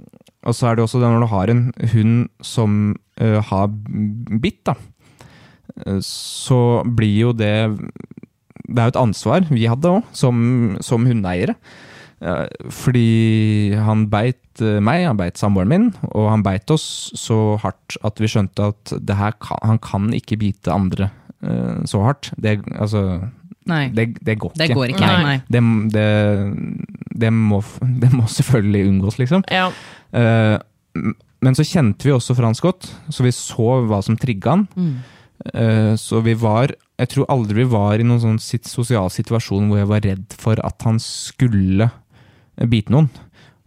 [0.47, 3.69] og så er det også det når du har en hund som har
[4.41, 4.75] bitt, da.
[5.87, 6.59] uh, Så
[6.97, 7.53] blir jo det
[8.67, 11.55] Det er jo et ansvar vi hadde òg, som, som hundeeiere.
[12.17, 17.57] Uh, fordi han beit uh, meg, han beit samboeren min, og han beit oss så
[17.63, 21.11] hardt at vi skjønte at det her kan, han kan ikke bite andre
[21.45, 22.31] uh, så hardt.
[22.41, 23.21] Det, altså,
[23.69, 23.91] Nei.
[23.93, 24.63] det, det går ikke.
[24.65, 25.07] Det går ikke.
[25.13, 25.23] Nei.
[25.29, 25.37] Nei.
[25.53, 26.09] Det, det,
[27.27, 27.61] det, må,
[28.03, 29.45] det må selvfølgelig unngås, liksom.
[29.53, 29.69] Ja.
[30.17, 30.57] Eh,
[30.97, 34.67] m- men så kjente vi også Frans godt, så vi så hva som trigga han.
[35.53, 39.67] Eh, så vi var Jeg tror aldri vi var i noen sånn sit sosial situasjon
[39.69, 41.91] hvor jeg var redd for at han skulle
[42.57, 43.11] bite noen.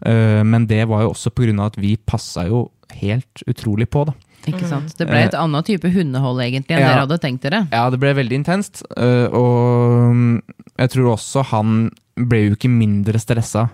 [0.02, 1.54] Uh, men det var jo også pga.
[1.68, 4.16] at vi passa jo helt utrolig på, da.
[4.48, 4.96] Ikke sant?
[4.98, 6.88] Det ble et annet type hundehold egentlig enn Ja.
[6.88, 7.68] dere hadde tenkt dere.
[7.70, 8.82] Ja, det ble veldig intenst.
[8.98, 10.42] Og mm,
[10.80, 13.68] jeg tror også han ble jo ikke mindre stressa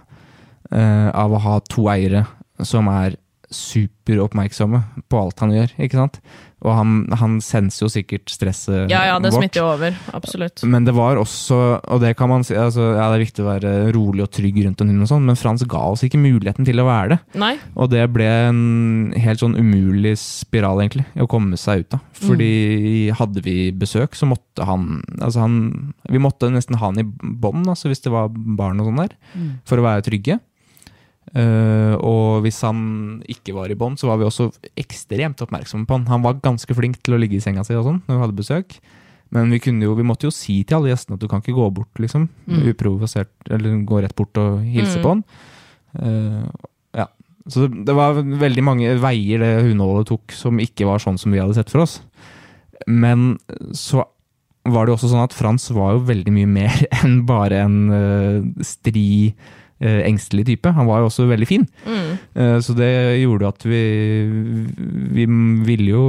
[0.74, 2.26] av å ha to eiere
[2.60, 3.16] som er
[3.54, 4.82] superoppmerksomme
[5.12, 6.20] på alt han gjør, ikke sant?
[6.66, 9.44] Og han, han senser jo sikkert stresset ja, ja, det vårt.
[9.44, 9.98] smitter jo over.
[10.18, 10.64] Absolutt.
[10.66, 11.58] Men det var også,
[11.94, 14.58] og det kan man si, altså, ja, det er viktig å være rolig og trygg
[14.64, 17.20] rundt en hund og sånn, men Frans ga oss ikke muligheten til å være det.
[17.44, 17.52] Nei.
[17.78, 18.64] Og det ble en
[19.28, 22.04] helt sånn umulig spiral, egentlig, å komme seg ut av.
[22.24, 22.52] Fordi
[23.20, 25.56] hadde vi besøk, så måtte han Altså, han
[26.10, 29.16] Vi måtte nesten ha han i bånd, altså, hvis det var barn og sånn der,
[29.68, 30.40] for å være trygge.
[31.36, 32.80] Eh, og hvis han
[33.28, 36.08] ikke var i bånd, så var vi også ekstremt oppmerksomme på han.
[36.12, 38.40] Han var ganske flink til å ligge i senga si og sånn, når vi hadde
[38.40, 38.78] besøk.
[39.36, 41.58] Men vi, kunne jo, vi måtte jo si til alle gjestene at du kan ikke
[41.58, 42.30] gå bort, liksom.
[42.72, 45.26] Uprovosert, eller gå rett bort og hilse på han.
[45.98, 46.46] Uh,
[46.96, 47.10] ja.
[47.52, 51.42] Så det, var veldig mange veier det hundeholdet tok som ikke var sånn som vi
[51.42, 51.98] hadde sett for oss.
[52.88, 53.34] Men
[53.76, 54.06] så
[54.66, 57.78] var det jo også sånn at Frans var jo veldig mye mer enn bare en
[57.92, 59.34] uh, stri,
[59.84, 60.72] engstelig type.
[60.72, 61.66] Han var jo også veldig fin.
[61.86, 63.82] Eh, så det gjorde at vi,
[65.18, 65.26] vi
[65.68, 66.04] ville jo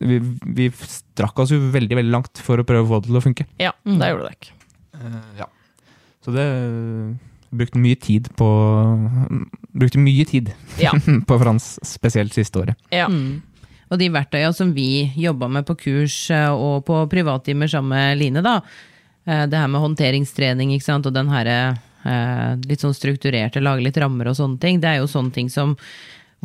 [0.00, 0.16] vi,
[0.58, 3.22] vi strakk oss jo veldig veldig langt for å prøve å få det til å
[3.22, 3.46] funke.
[3.62, 4.56] Ja, det gjorde det ikke.
[5.38, 5.46] ja.
[6.24, 6.48] Så det
[7.54, 8.46] Brukte mye tid på
[9.78, 10.48] Brukte mye tid
[10.82, 10.90] Ja.
[11.28, 12.80] på Frans, spesielt siste året.
[12.90, 13.06] Ja.
[13.92, 18.18] Og de verktøya som vi jobba med på kurs eh, og på privattimer sammen med
[18.18, 18.56] Line, da.
[19.28, 21.06] eh, Det her med håndteringstrening ikke sant?
[21.06, 24.80] og den her eh, litt sånn strukturerte, lage litt rammer og sånne ting.
[24.82, 25.72] Det er jo sånne ting som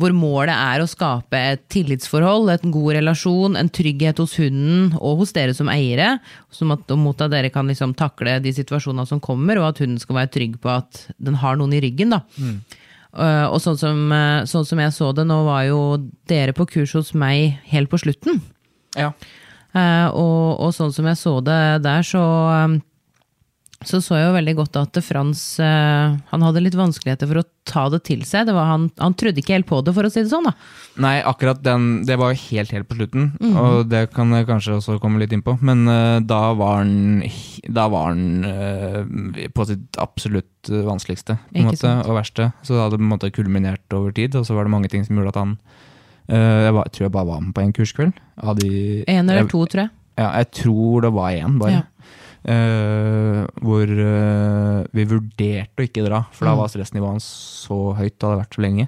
[0.00, 5.22] hvor målet er å skape et tillitsforhold, en god relasjon, en trygghet hos hunden og
[5.22, 6.14] hos dere som eiere,
[6.54, 10.00] som at, mot at dere kan liksom takle de situasjonene som kommer, og at hunden
[10.00, 12.16] skal være trygg på at den har noen i ryggen.
[12.16, 12.22] da.
[13.10, 15.80] Uh, og sånn som, uh, sånn som jeg så det, nå var jo
[16.30, 18.38] dere på kurs hos meg helt på slutten.
[18.98, 19.10] Ja.
[19.74, 22.22] Uh, og, og sånn som jeg så det der, så
[22.70, 22.78] um,
[23.84, 27.44] så så jeg jo veldig godt at Frans uh, han hadde litt vanskeligheter for å
[27.64, 28.44] ta det til seg.
[28.48, 30.44] Det var, han, han trodde ikke helt på det, for å si det sånn.
[30.50, 30.52] da.
[31.00, 33.56] Nei, akkurat den Det var jo helt helt på slutten, Mhm.
[33.56, 35.54] og det kan jeg kanskje også komme litt inn på.
[35.64, 37.22] Men uh, da var han
[37.72, 42.06] Da var han uh, på sitt absolutt eh, vanskeligste måte, sant.
[42.06, 42.50] og verste.
[42.62, 45.04] Så det hadde på en måte kulminert over tid, og så var det mange ting
[45.06, 45.56] som gjorde at han
[46.28, 48.12] uh, Jeg var, tror jeg bare var med på én kurskveld.
[48.44, 49.90] Av de, En eller jeg, to, tror jeg.
[50.20, 51.78] Ja, jeg tror det var én, bare.
[51.80, 51.82] Ja.
[52.40, 56.60] Eh, hvor uh, vi vurderte å ikke dra, for da Mm.
[56.62, 57.26] var stressnivået hans
[57.66, 58.86] så høyt Det hadde vært så lenge.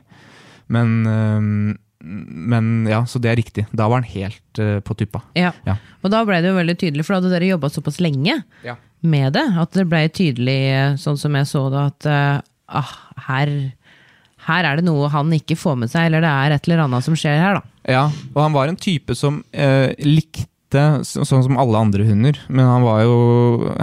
[0.72, 3.66] Men, uh, men ja, så det er riktig.
[3.76, 5.20] Da var han helt på tuppa.
[5.36, 5.52] Ja.
[5.68, 5.76] Ja.
[6.02, 8.76] Og da ble det jo veldig tydelig, for da hadde dere jobba såpass lenge Ja.
[9.02, 12.90] med det, at det ble tydelig, sånn som jeg så det, at ah,
[13.28, 13.52] her,
[14.48, 17.04] her er det noe han ikke får med seg, eller det er et eller annet
[17.04, 17.62] som skjer her, da.
[17.92, 20.48] Ja, og han var en type som likte
[21.06, 23.74] så- sånn som alle andre hunder, men han var jo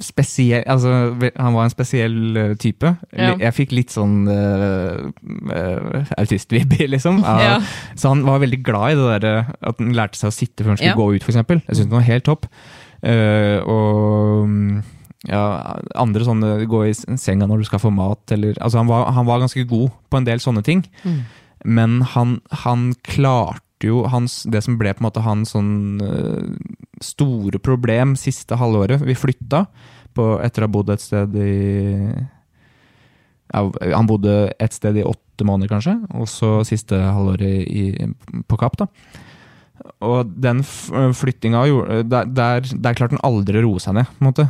[0.00, 0.92] spesiell Altså,
[1.36, 2.96] han var en spesiell eh, type.
[3.12, 3.34] Ja.
[3.40, 7.22] Jeg fikk litt sånn uh, autistvibber, liksom.
[7.24, 7.54] Uh, Ja.
[7.96, 10.74] Så han var veldig glad i det der at han lærte seg å sitte før
[10.74, 10.98] han skulle Ja.
[10.98, 11.36] gå ut, f.eks.
[11.36, 12.46] Jeg syntes det var helt topp.
[13.04, 14.82] Uh, og mm,
[15.28, 15.42] ja,
[15.94, 19.26] andre sånne gå i senga når du skal få mat, eller Altså, han var, han
[19.26, 20.84] var ganske god på en del sånne ting.
[21.64, 26.56] Men han, han klarte jo hans, det som ble på en måte hans sånn øh,
[27.04, 29.02] store problem siste halvåret.
[29.04, 29.66] Vi flytta
[30.16, 32.16] på, etter å ha bodd et sted i
[33.52, 33.60] ja,
[33.94, 38.08] Han bodde et sted i åtte måneder, kanskje, og så siste halvåret i,
[38.48, 38.78] på Kapp.
[38.80, 38.86] da.
[40.02, 44.06] Og den flyttinga gjorde- der, der, der klarte han aldri å roe seg ned.
[44.16, 44.48] på en måte.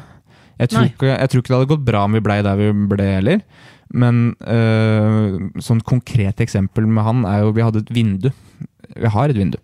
[0.56, 2.70] Jeg tror, ikke, jeg tror ikke det hadde gått bra om vi blei der vi
[2.88, 3.42] ble heller.
[3.92, 8.30] Men øh, sånn konkret eksempel med han er jo Vi hadde et vindu.
[9.00, 9.58] Vi har et vindu.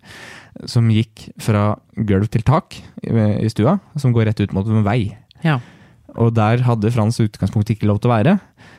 [0.69, 5.15] som gikk fra gulv til tak i, stua, som går rett ut mot en vei.
[5.43, 5.55] Ja.
[6.15, 7.33] Og der hadde Frans utgangspunkt
[7.65, 8.35] utgangspunktet ikke lov til å være.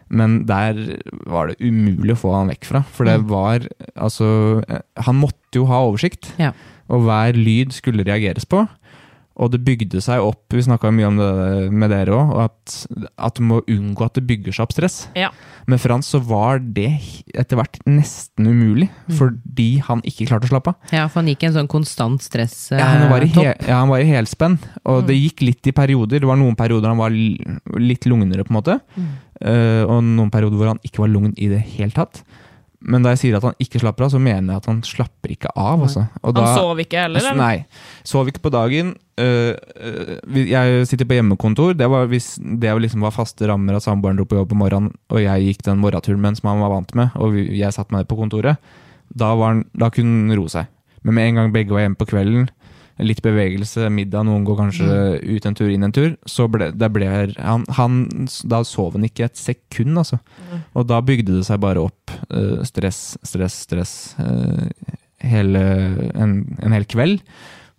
[0.08, 2.84] Men der var det umulig å få han vekk fra.
[2.94, 3.26] For det Mm.
[3.28, 6.30] var Altså, eh, han måtte jo ha oversikt.
[6.38, 6.52] Ja.
[6.88, 8.68] Og hver lyd skulle reageres på.
[9.36, 12.74] Og det bygde seg opp, vi snakka mye om det med dere òg, at,
[13.18, 14.98] at du må unngå at det bygger seg opp stress.
[15.18, 15.32] Ja.
[15.66, 16.92] Med Frans så var det
[17.34, 19.16] etter hvert nesten umulig, Mm.
[19.18, 20.76] fordi han ikke klarte å slappe av.
[20.94, 23.68] ja, for han gikk i en sånn konstant stress Ja, han var i, eh, he
[23.68, 26.20] ja, han var i helspenn, og det gikk litt i perioder.
[26.22, 28.78] Det var noen perioder han var litt lugnere, på en måte,
[29.42, 32.22] eh, og noen perioder hvor han ikke var lugn i det hele tatt.
[32.84, 35.32] Men da jeg sier at han ikke slapper av, så mener jeg at han slapper
[35.32, 35.86] ikke av.
[35.86, 36.04] Altså.
[36.20, 37.38] Han da- sov ikke heller, eller?
[37.38, 37.64] Nei.
[38.04, 38.94] Sov ikke på dagen.
[39.16, 41.76] Øh, øh, jeg sitter på hjemmekontor.
[41.78, 44.92] Det var hvis det liksom var faste rammer at samboeren dro på jobb om morgenen,
[45.08, 48.10] og jeg gikk den morgenturen som han var vant med, og jeg satte meg ned
[48.10, 48.58] på kontoret,
[49.14, 50.66] da, var han, da kunne han roe seg.
[51.04, 52.48] Men med en gang begge var hjemme på kvelden,
[53.02, 56.90] litt bevegelse, middag, noen går kanskje ut en tur, inn en tur, så ble, det
[56.94, 57.96] ble han, han
[58.46, 60.20] Da sov han ikke et sekund, altså.
[60.78, 62.14] Og da bygde det seg bare opp.
[62.30, 63.94] uh, stress, stress, stress.
[64.20, 64.68] uh,
[65.24, 65.60] hele,
[66.14, 67.22] en, en hel kveld.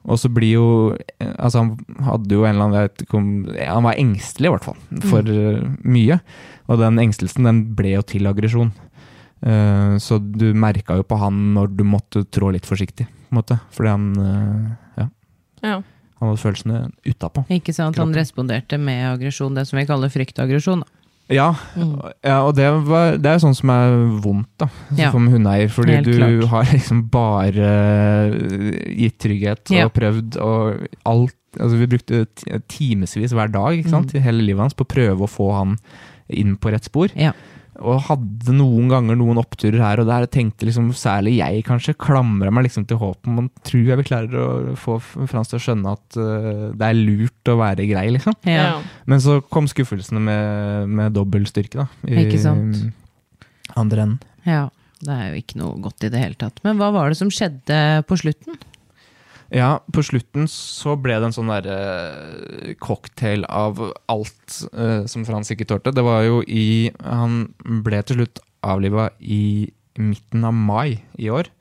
[0.06, 0.68] Og så blir jo
[1.20, 4.78] Altså, han hadde jo en eller annen vet Han var engstelig, i hvert fall,
[5.10, 5.78] for mm.
[5.82, 6.20] mye.
[6.70, 8.74] Og den engstelsen, den ble jo til aggresjon.
[9.46, 13.40] Eh, så du merka jo på han når du måtte trå litt forsiktig, på en
[13.42, 13.60] måte.
[13.76, 14.08] Fordi han
[15.66, 15.82] Ja.
[16.22, 17.44] Han hadde følelsene utapå.
[17.52, 20.84] Ikke sant, Han responderte med aggresjon, det som vi kaller fryktaggresjon.
[21.28, 21.48] Ja,
[22.24, 25.10] ja, og det, var, det er sånn som er vondt da, Ja.
[25.12, 25.72] som hundeeier.
[25.74, 26.46] Fordi Helt du klart.
[26.52, 27.70] har liksom bare
[28.96, 29.88] gitt trygghet og Ja.
[29.90, 34.60] prøvd og alt altså Vi brukte ti- timevis hver dag ikke sant, i hele livet
[34.60, 35.78] hans på å prøve å få han
[36.30, 37.08] inn på rett spor.
[37.16, 37.32] Ja.
[37.84, 40.28] Og hadde noen ganger noen oppturer her og der.
[40.28, 44.00] og Tenkte liksom, særlig jeg kanskje, klamra meg liksom til håpet om at tror jeg
[44.00, 47.88] vi klarer å få Frans til å skjønne at uh, det er lurt å være
[47.90, 48.38] grei, liksom.
[48.48, 48.80] Ja.
[49.10, 51.88] Men så kom skuffelsene med, med dobbel styrke, da.
[52.08, 52.80] I Ikke sant.
[53.76, 54.34] andre enden.
[54.48, 54.66] ja.
[55.06, 56.62] Det er jo ikke noe godt i det hele tatt.
[56.64, 58.56] Men hva var det som skjedde på slutten?
[59.54, 63.82] Ja, på slutten så ble det en sånn derre cocktail av
[64.12, 65.94] alt uh, som Frans ikke tålte.
[65.94, 67.44] Det var jo i Han
[67.86, 69.68] ble til slutt avliva i
[70.02, 71.52] midten av mai i år.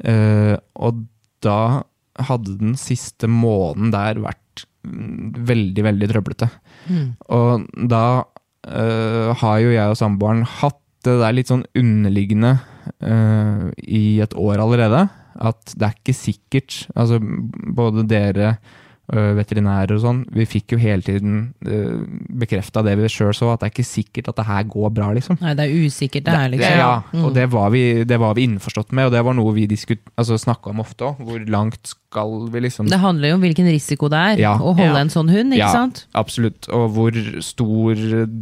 [0.00, 1.06] Uh, og
[1.44, 1.86] da
[2.20, 6.50] hadde den siste måneden der vært mm, veldig, veldig trøblete.
[7.32, 12.58] Og da uh, har jo jeg og samboeren hatt det der litt sånn underliggende
[13.00, 15.06] eh, i et år allerede.
[15.38, 18.58] At det er ikke sikkert Altså, både dere,
[19.12, 22.02] eh, veterinærer og sånn, vi fikk jo hele tiden uh,
[22.38, 25.08] bekrefta det vi sjøl så, at det er ikke sikkert at det her går bra,
[25.16, 25.38] liksom.
[25.42, 26.78] Nei, det er usikkert det her, Det- liksom.
[26.78, 27.24] Ja, Mm.
[27.24, 30.38] og det var, vi, det var vi innforstått med, og det var noe vi altså,
[30.38, 31.16] snakka om ofte òg.
[31.26, 34.54] Hvor langt skal vi liksom Det handler jo om hvilken risiko det er Ja.
[34.58, 35.00] å holde Ja.
[35.00, 36.06] en sånn hund, ikke Ja, sant?
[36.14, 36.68] Absolutt.
[36.68, 37.12] Og hvor
[37.42, 37.94] stor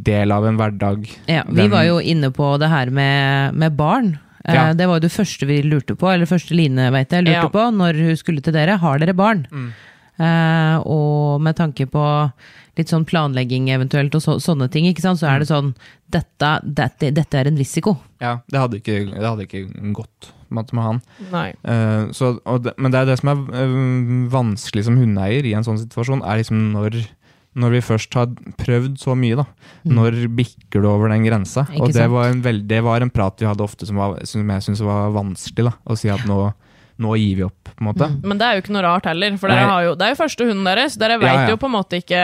[0.04, 3.74] del av en hverdag Ja, vi den- var jo inne på det her med, med
[3.76, 4.18] barn.
[4.48, 4.72] Eh, Ja.
[4.74, 7.48] Det var jo det første vi lurte på, eller første Line vet jeg, lurte Ja.
[7.52, 8.78] på når hun skulle til dere.
[8.78, 9.46] Har dere barn?
[9.52, 9.70] Mm.
[10.18, 12.02] Uh, og med tanke på
[12.76, 15.18] litt sånn planlegging eventuelt og så, sånne ting, ikke sant?
[15.20, 15.40] så er Mm.
[15.40, 15.74] det sånn
[16.10, 17.98] dette, dette, dette er en risiko.
[18.20, 21.02] Ja, det hadde ikke, det hadde ikke gått med, med han.
[21.30, 21.48] Nei.
[21.64, 25.62] Eh, så, og det, men det er det som er vanskelig som hundeeier i en
[25.66, 26.98] sånn situasjon, er liksom når,
[27.58, 29.44] når vi først har prøvd så mye, da.
[29.88, 31.64] Når bikker du over den grensa?
[31.68, 31.74] Mm.
[31.78, 34.18] Ikke og det var, en veld, det var en prat vi hadde ofte som, var,
[34.28, 35.74] som jeg syntes var vanskelig, da.
[35.90, 36.38] Å si at nå,
[37.02, 38.10] nå gir vi opp, på en måte.
[38.22, 40.20] Men det er jo ikke noe rart heller, for dere har jo, det er jo
[40.22, 40.96] første hunden deres.
[41.00, 41.50] Dere vet Ja, ja.
[41.54, 42.22] jo på en måte ikke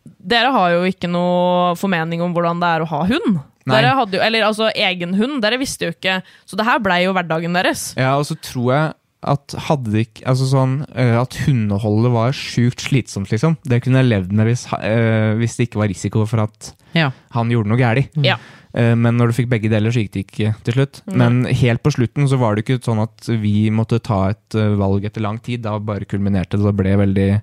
[0.00, 3.34] Dere har jo ikke noe formening om hvordan det er å ha hund.
[3.68, 3.74] Nei.
[3.76, 6.14] Dere hadde jo, eller altså egen hund, dere visste jo ikke
[6.48, 7.90] Så det her blei jo hverdagen deres.
[8.00, 13.28] Ja, og så tror jeg at ikke Altså sånn eh, At hundeholdet var sjukt slitsomt,
[13.30, 13.58] liksom.
[13.64, 17.10] Det kunne jeg levd med hvis, eh, hvis det ikke var risiko for at Ja.
[17.32, 18.08] han gjorde noe galt.
[18.16, 18.38] Ja.
[18.74, 21.02] Eh, Men når du fikk begge deler, så gikk det ikke til slutt.
[21.06, 25.04] Men helt på slutten så var det ikke sånn at vi måtte ta et valg
[25.04, 25.62] etter lang tid.
[25.62, 27.42] Da bare kulminerte det Det ble veldig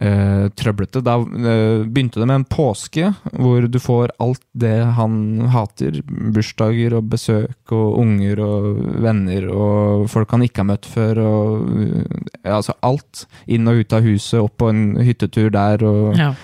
[0.00, 1.02] eh, trøblete.
[1.04, 6.00] Da uh, begynte det med en påske hvor du får alt det han hater.
[6.06, 11.22] Bursdager og besøk og unger og venner og folk han ikke har møtt før.
[11.22, 13.24] Og, uh, altså alt.
[13.46, 15.84] Inn og ut av huset, opp på en hyttetur der.
[15.84, 16.34] og Ja.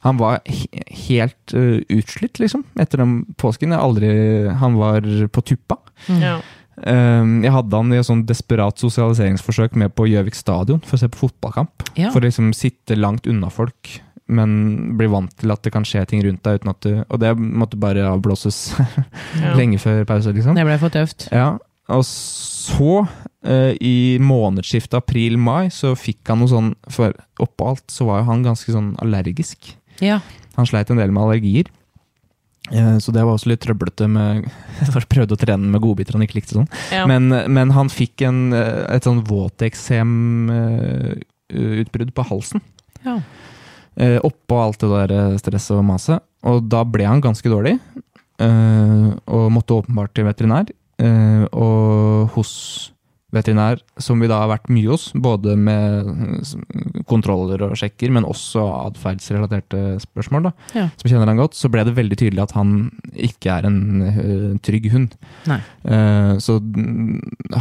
[0.00, 0.66] han var he
[1.08, 3.72] helt uh, utslitt, liksom, etter den påsken.
[3.72, 5.76] Jeg aldri, han var på tuppa.
[6.08, 6.40] Ja.
[6.86, 11.00] Um, jeg hadde han i et sånn desperat sosialiseringsforsøk med på Gjøvik stadion for å
[11.02, 11.84] se på fotballkamp.
[11.98, 12.12] Ja.
[12.12, 13.98] For å liksom sitte langt unna folk,
[14.30, 16.60] men bli vant til at det kan skje ting rundt deg.
[16.60, 18.60] uten at du, Og det måtte bare avblåses
[19.42, 19.54] Ja.
[19.60, 20.54] lenge før pause, liksom.
[20.56, 21.28] Det ble for tøft.
[21.34, 21.56] Ja,
[21.90, 28.06] og så uh, i månedsskiftet april-mai, så fikk han noe sånn For oppå alt så
[28.06, 29.72] var jo han ganske sånn allergisk.
[30.00, 30.20] Ja.
[30.56, 31.68] Han sleit en del med allergier.
[32.70, 34.44] Eh, Så det var også litt trøblete med
[35.12, 36.70] prøvde å trene med godbiter han ikke likte sånn.
[36.94, 37.04] Ja.
[37.10, 42.60] Men, men han fikk en, eh, et sånn våteksemutbrudd på halsen.
[43.04, 43.16] Ja.
[44.00, 46.18] Eh, oppå alt det der eh, stresset og maset.
[46.46, 47.74] Og da ble han ganske dårlig,
[48.40, 50.66] eh, og måtte åpenbart til veterinær.
[51.00, 52.52] Eh, og hos
[53.34, 58.64] veterinær, som vi da har vært mye hos, både med kontroller og sjekker, men også
[58.90, 60.88] atferdsrelaterte spørsmål, da, Ja.
[60.96, 64.58] som kjenner han godt, så ble det veldig tydelig at han ikke er en uh,
[64.62, 65.16] trygg hund.
[65.46, 66.58] Eh, så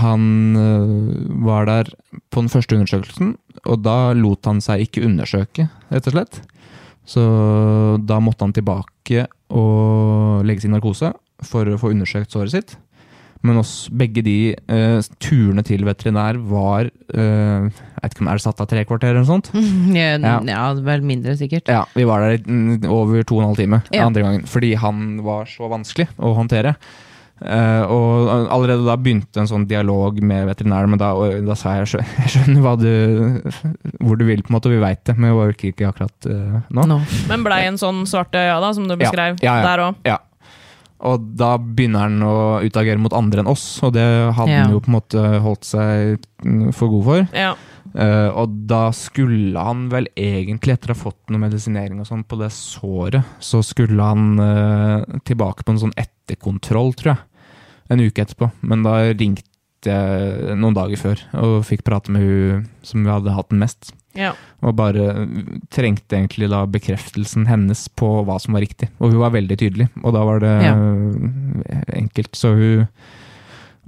[0.01, 0.23] han
[0.57, 1.93] uh, var der
[2.33, 6.41] på den første undersøkelsen, og da lot han seg ikke undersøke, rett og slett.
[7.09, 7.21] Så
[8.05, 11.13] da måtte han tilbake og legges i narkose
[11.45, 12.75] for å få undersøkt såret sitt.
[13.41, 14.33] Men oss, begge de
[14.67, 18.83] uh, turene til veterinær var uh, Jeg vet ikke om er det satt av tre
[18.89, 19.51] kvarter eller noe sånt?
[19.95, 20.37] Ja, Ja.
[20.43, 21.71] ja, vel mindre sikkert.
[21.71, 24.05] Ja, vi var der mm, over to og en halv time Ja.
[24.09, 26.75] andre gangen, fordi han var så vanskelig å håndtere.
[27.39, 31.77] Uh, og allerede da begynte en sånn dialog med veterinæren, men da, og da sa
[31.77, 32.89] jeg "Skjø- jeg skjønner hva du,
[34.03, 36.27] hvor du vil, på en måte, og vi veit det, men vi orker ikke akkurat
[36.27, 36.83] uh, nå.
[36.91, 36.97] No.
[37.31, 39.63] Men blei en sånn svarte øya, da, som du beskrev Ja, ja, ja.
[39.69, 39.95] der òg.
[40.11, 40.17] Ja.
[41.07, 42.35] Og da begynner han å
[42.65, 44.03] utagere mot andre enn oss, og det
[44.35, 44.63] hadde Ja.
[44.65, 46.25] han jo på en måte holdt seg
[46.75, 47.27] for god for.
[47.37, 47.53] Ja.
[47.89, 52.21] Uh, og da skulle han vel egentlig, etter å ha fått noe medisinering og sånn
[52.27, 57.23] på det såret, så skulle han uh, tilbake på en sånn etterkontroll, tror jeg.
[57.89, 58.51] En uke etterpå.
[58.61, 63.33] Men da ringte jeg noen dager før og fikk prate med hun som vi hadde
[63.33, 63.93] hatt den mest.
[64.17, 64.31] Ja.
[64.65, 65.27] Og bare
[65.71, 68.89] trengte egentlig da bekreftelsen hennes på hva som var riktig.
[68.99, 70.73] Og hun var veldig tydelig, og da var det Ja.
[71.95, 72.33] enkelt.
[72.35, 72.87] Så hun,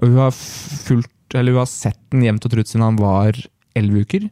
[0.01, 3.33] hun har fulgt, eller hun har sett den jevnt og trutt siden han var
[3.75, 4.29] elleve uker.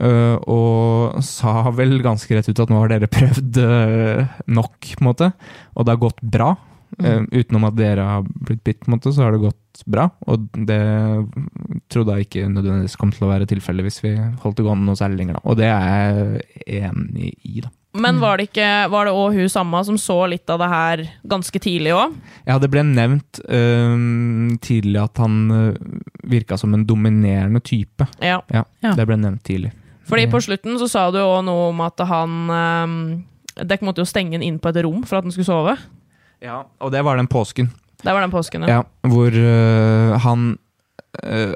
[0.00, 5.02] Øh, og sa vel ganske rett ut at nå har dere prøvd øh, nok, på
[5.02, 5.32] en måte.
[5.76, 6.54] Og det har gått bra.
[7.00, 10.10] Uh, utenom at dere har blitt bitt, på en måte, så har det gått bra.
[10.28, 10.76] Og det
[11.92, 14.98] trodde jeg ikke nødvendigvis kom til å være tilfellet hvis vi holdt det gående noe
[14.98, 15.38] særlig lenger.
[15.38, 15.44] Da.
[15.46, 16.18] Og det er
[16.66, 17.72] jeg enig i, da.
[17.92, 21.02] Men var det ikke Var det òg hun samme som så litt av det her
[21.28, 22.14] ganske tidlig òg?
[22.48, 25.74] Ja, det ble nevnt øhm, tidlig at han øh,
[26.32, 28.08] virka som en dominerende type.
[28.24, 28.40] Ja.
[28.52, 28.64] Ja,
[28.96, 29.74] det ble nevnt tidlig.
[30.08, 32.96] Fordi på slutten så sa du òg noe om at han um,
[33.52, 35.76] Dere måtte jo stenge han inn på et rom for at han skulle sove.
[36.42, 37.68] Ja, og det var den påsken.
[38.02, 38.80] Det var den påsken, ja.
[38.80, 40.54] Ja, hvor øh, han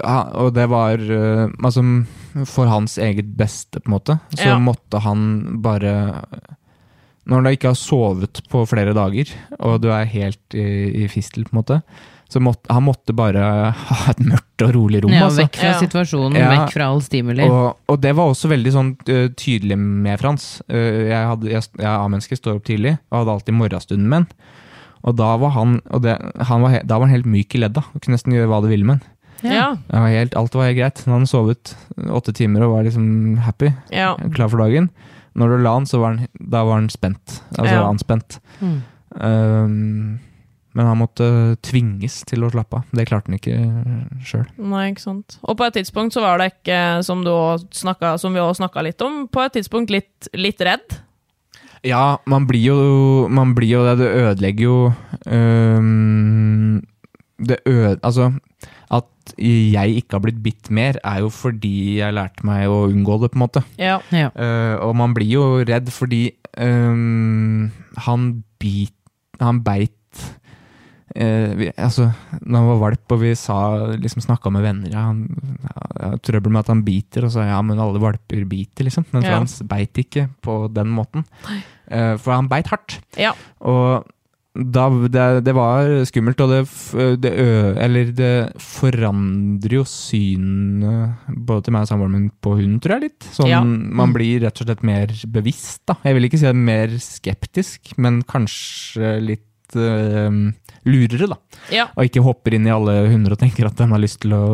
[0.04, 1.82] ha- Og det var uh, Altså,
[2.44, 4.58] for hans eget beste, på en måte, så Ja.
[4.60, 6.22] måtte han bare
[7.26, 9.26] Når du ikke har sovet på flere dager,
[9.58, 11.78] og du er helt i, i fistel, på en måte,
[12.30, 15.10] så måtte han måtte bare ha et mørkt og rolig rom.
[15.14, 15.42] Ja, altså.
[15.42, 15.80] vekk fra Ja.
[15.80, 16.50] situasjonen, Ja.
[16.52, 17.42] vekk fra all stimuli.
[17.42, 20.62] Og, og det var også veldig sånn øh, tydelig med Frans.
[20.68, 24.28] Jeg, hadde, jeg, jeg A-menneske, står opp tidlig, og hadde alltid morgenstunden med han.
[25.06, 26.14] Og da var han, og det,
[26.46, 28.70] han var, da var han helt myk i ledda, og kunne nesten gjøre hva du
[28.70, 29.04] ville med han.
[29.42, 29.76] Ja.
[29.88, 31.02] Det var helt, alt var helt greit.
[31.04, 31.74] Han hadde sovet
[32.08, 34.14] åtte timer og var liksom happy, ja.
[34.34, 34.90] klar for dagen.
[35.36, 37.40] Når du la han, så var han, da var han spent.
[37.58, 37.82] Altså Ja.
[37.88, 38.38] anspent.
[38.60, 38.78] Mm.
[39.16, 40.20] Um,
[40.76, 42.88] men han måtte tvinges til å slappe av.
[42.92, 43.56] Det klarte han ikke
[44.28, 44.44] sjøl.
[44.60, 45.38] Nei, ikke sant.
[45.42, 47.22] Og på et tidspunkt så var det ikke, som,
[47.72, 50.98] snakket, som vi òg snakka litt om, på et tidspunkt litt, litt redd.
[51.86, 53.98] Ja, man blir jo Man blir jo det.
[54.00, 54.76] Det ødelegger jo
[55.30, 56.80] um,
[57.38, 57.98] Det øde...
[58.02, 58.32] Altså,
[59.26, 63.18] at jeg ikke har blitt bitt mer, er jo fordi jeg lærte meg å unngå
[63.22, 63.62] det, på en måte.
[63.80, 63.98] Ja.
[64.14, 64.30] Ja.
[64.38, 67.68] Uh, og man blir jo redd fordi um,
[68.06, 68.28] han
[68.62, 68.94] bit
[69.42, 70.22] Han beit
[71.12, 72.06] uh, vi, altså,
[72.40, 73.58] når han var valp og vi sa,
[74.00, 75.26] liksom snakka med venner ja, han
[75.66, 79.04] ja, Trøbbel med at han biter, og så ja, men alle valper biter, liksom.
[79.12, 79.34] Men Ja.
[79.34, 81.26] Frans beit ikke på den måten.
[81.90, 83.00] Uh, for han beit hardt.
[83.20, 83.34] Ja.
[83.60, 84.06] Og
[84.72, 86.60] da, det, det var skummelt, og det,
[87.22, 87.32] det,
[87.82, 93.10] eller det forandrer jo synet både til meg og samboeren min på hunden, tror jeg,
[93.10, 93.28] litt.
[93.36, 93.60] Sånn, Ja.
[93.62, 95.98] Man blir rett og slett mer bevisst, da.
[96.06, 100.52] Jeg vil ikke si mer skeptisk, men kanskje litt ø,
[100.86, 101.38] lurere, da.
[101.74, 101.88] ja.
[101.96, 104.44] Og ikke hopper inn i alle hunder og tenker at de har lyst til å,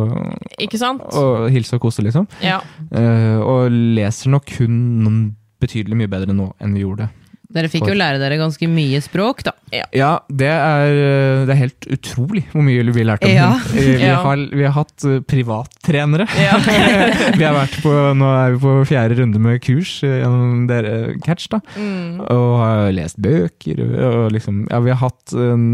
[1.21, 2.29] å hilse og kose, liksom.
[2.45, 2.61] Ja.
[2.91, 7.11] Uh, og leser nok hunden betydelig mye bedre nå enn vi gjorde.
[7.53, 9.53] Dere fikk jo lære dere ganske mye språk, da.
[9.93, 13.51] Ja, det er, eh, det er helt utrolig hvor mye vi lærte om Ja.
[13.59, 13.77] hund.
[13.77, 14.17] Eh, Vi, Ja.
[14.23, 16.27] har, vi har hatt eh, privattrenere.
[16.41, 16.57] Ja.
[17.37, 21.49] vi har vært på, nå er vi på fjerde runde med kurs gjennom dere Catch,
[21.53, 21.61] da.
[21.77, 22.21] Mm.
[22.25, 23.85] Og har lest bøker.
[24.09, 25.69] Og liksom, ja, vi har hatt en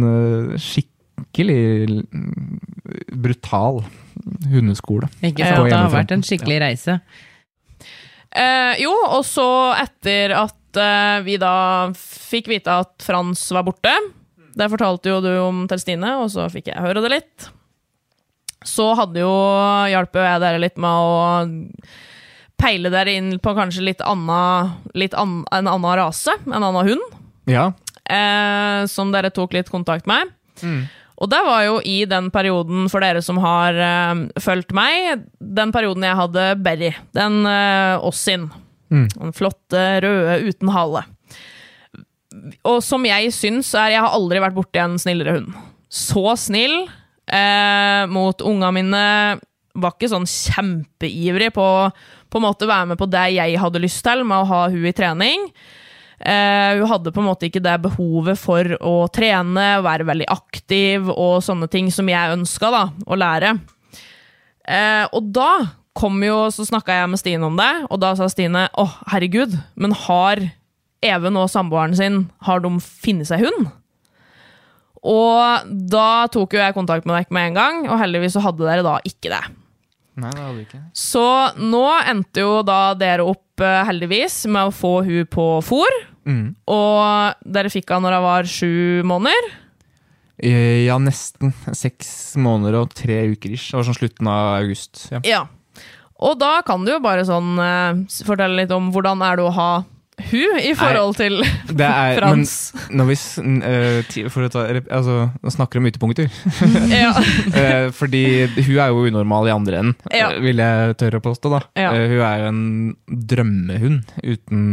[0.58, 2.60] skikkelig mm,
[3.22, 3.84] brutal
[4.50, 5.08] hundeskole.
[5.22, 5.70] Ikke Ja, sant?
[5.70, 6.98] Det har vært en skikkelig reise.
[8.34, 9.46] Eh, jo, og så
[9.80, 11.52] etter at eh, vi da
[11.94, 13.92] fikk vite at Frans var borte
[14.58, 17.48] Det fortalte jo du om til Stine, og så fikk jeg høre det litt.
[18.66, 19.30] Så hadde jo
[19.92, 21.76] hjalp jeg dere litt med å
[22.58, 24.40] peile dere inn på kanskje litt, anna,
[24.98, 27.04] litt an, en annen rase, en annen hund,
[27.46, 27.68] Ja.
[28.10, 30.34] eh, som dere tok litt kontakt med.
[31.18, 35.72] Og det var jo i den perioden, for dere som har uh, fulgt meg, den
[35.74, 38.48] perioden jeg hadde Berry, den uh, Ossin.
[38.88, 41.04] Den flotte, røde, uten hale.
[42.68, 45.52] Og som jeg syns er Jeg har aldri vært borti en snillere hund.
[45.88, 49.04] Så snill eh, mot unga mine.
[49.78, 51.68] Var ikke sånn kjempeivrig på
[52.28, 54.84] på en måte være med på det jeg hadde lyst til med å ha hun
[54.84, 55.46] i trening.
[56.18, 61.08] Eh, hun hadde på en måte ikke det behovet for å trene, være veldig aktiv
[61.12, 62.72] og sånne ting som jeg ønska
[63.06, 63.54] å lære.
[64.68, 65.52] Eh, og da
[65.98, 69.56] kom jo, så snakka jeg med Stine om det, og da sa Stine å herregud,
[69.76, 70.44] men har
[70.98, 73.68] Even og samboeren sin har de funnet seg hund?
[75.06, 78.66] Og da tok jo jeg kontakt med dere med en gang, og heldigvis så hadde
[78.66, 79.42] dere da ikke det.
[80.18, 80.80] Nei, det hadde ikke.
[80.98, 81.22] Så
[81.62, 85.94] nå endte jo da dere opp, eh, heldigvis, med å få hun på fôr.
[86.26, 86.56] Mm.
[86.66, 88.74] Og dere fikk henne når hun var sju
[89.06, 89.52] måneder.
[90.42, 91.54] Eh, Ja, nesten.
[91.70, 93.70] Seks måneder og tre uker ish.
[93.70, 95.06] Det var sånn slutten av august.
[95.14, 95.22] Ja.
[95.22, 95.44] Ja.
[96.18, 99.54] Og da kan du jo bare sånn eh, fortelle litt om hvordan er det å
[99.54, 99.70] ha
[100.18, 102.54] hun i forhold til er, Frans.
[102.90, 103.16] Når vi
[104.10, 106.26] ti- for å ta, altså, snakker om ytterpunkter.
[106.90, 107.12] ja.
[107.14, 108.24] uh, fordi
[108.56, 110.32] hun er jo unormal i andre enden, Ja.
[110.42, 111.52] vil jeg tørre å påstå.
[111.54, 111.60] da.
[111.78, 111.92] Ja.
[111.94, 112.64] uh, hun er jo en
[113.30, 114.64] drømmehund uten,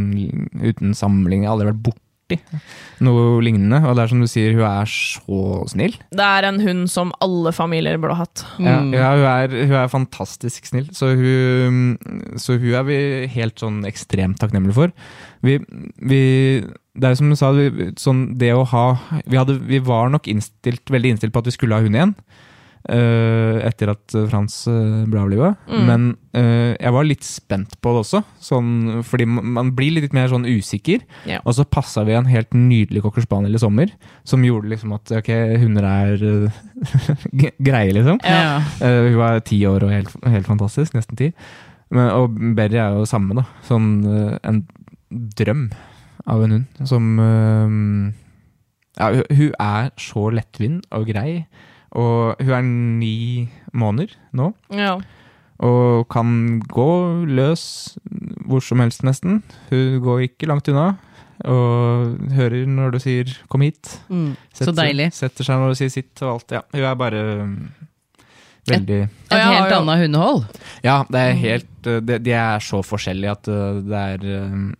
[0.65, 1.45] uten sammenligning.
[1.45, 1.85] Har aldri vært
[2.25, 2.39] borti
[3.03, 3.81] noe lignende.
[3.85, 5.95] Og det er som du sier, hun er så snill.
[6.15, 8.43] Det er en hund som alle familier burde hatt.
[8.59, 8.93] Ja, Mm.
[8.93, 11.97] ja hun, er, hun er fantastisk snill, så hun,
[12.37, 14.91] så hun er vi helt sånn ekstremt takknemlige for.
[15.45, 15.59] Vi,
[16.01, 16.21] vi,
[16.95, 18.85] det er som du sa, vi, sånn det å ha
[19.27, 22.15] vi, hadde, vi var nok innstilt, veldig innstilt på at vi skulle ha hund igjen.
[22.91, 25.51] Eh, etter at Frans uh, ble avliva.
[25.69, 25.83] Mm.
[25.87, 26.07] Men
[26.37, 28.71] eh, jeg var litt spent på det også, sånn,
[29.07, 31.05] fordi man, man blir litt mer sånn usikker.
[31.29, 31.41] Ja.
[31.43, 33.93] Og så passa vi en helt nydelig cocker spaniel i sommer,
[34.27, 35.31] som gjorde liksom at ok,
[35.63, 36.59] hunder er eh,
[37.69, 38.21] greie, liksom.
[38.25, 38.59] Ja.
[38.79, 41.31] Eh, hun var ti år og helt, helt fantastisk, nesten ti.
[41.93, 43.45] Men, og Berry er jo samme, da.
[43.67, 44.63] Sånn eh, en
[45.09, 45.67] drøm
[46.25, 47.75] av en hund som eh,
[48.95, 51.45] ja, hun, hun er så lettvint og grei.
[51.95, 54.97] Og hun er ni måneder nå, Ja.
[55.63, 57.97] og kan gå løs
[58.45, 59.41] hvor som helst, nesten.
[59.69, 60.97] Hun går ikke langt unna.
[61.43, 63.97] Og hører når du sier 'kom hit'.
[64.09, 64.35] Mm.
[64.53, 65.11] Så deilig.
[65.13, 66.51] Setter seg når du sier sitt og alt.
[66.51, 67.71] Ja, hun er bare mm,
[68.67, 70.45] veldig Et et helt ja, helt annet hundehold.
[70.83, 74.75] Ja, det er helt uh, De, de er så forskjellige at uh, det er um,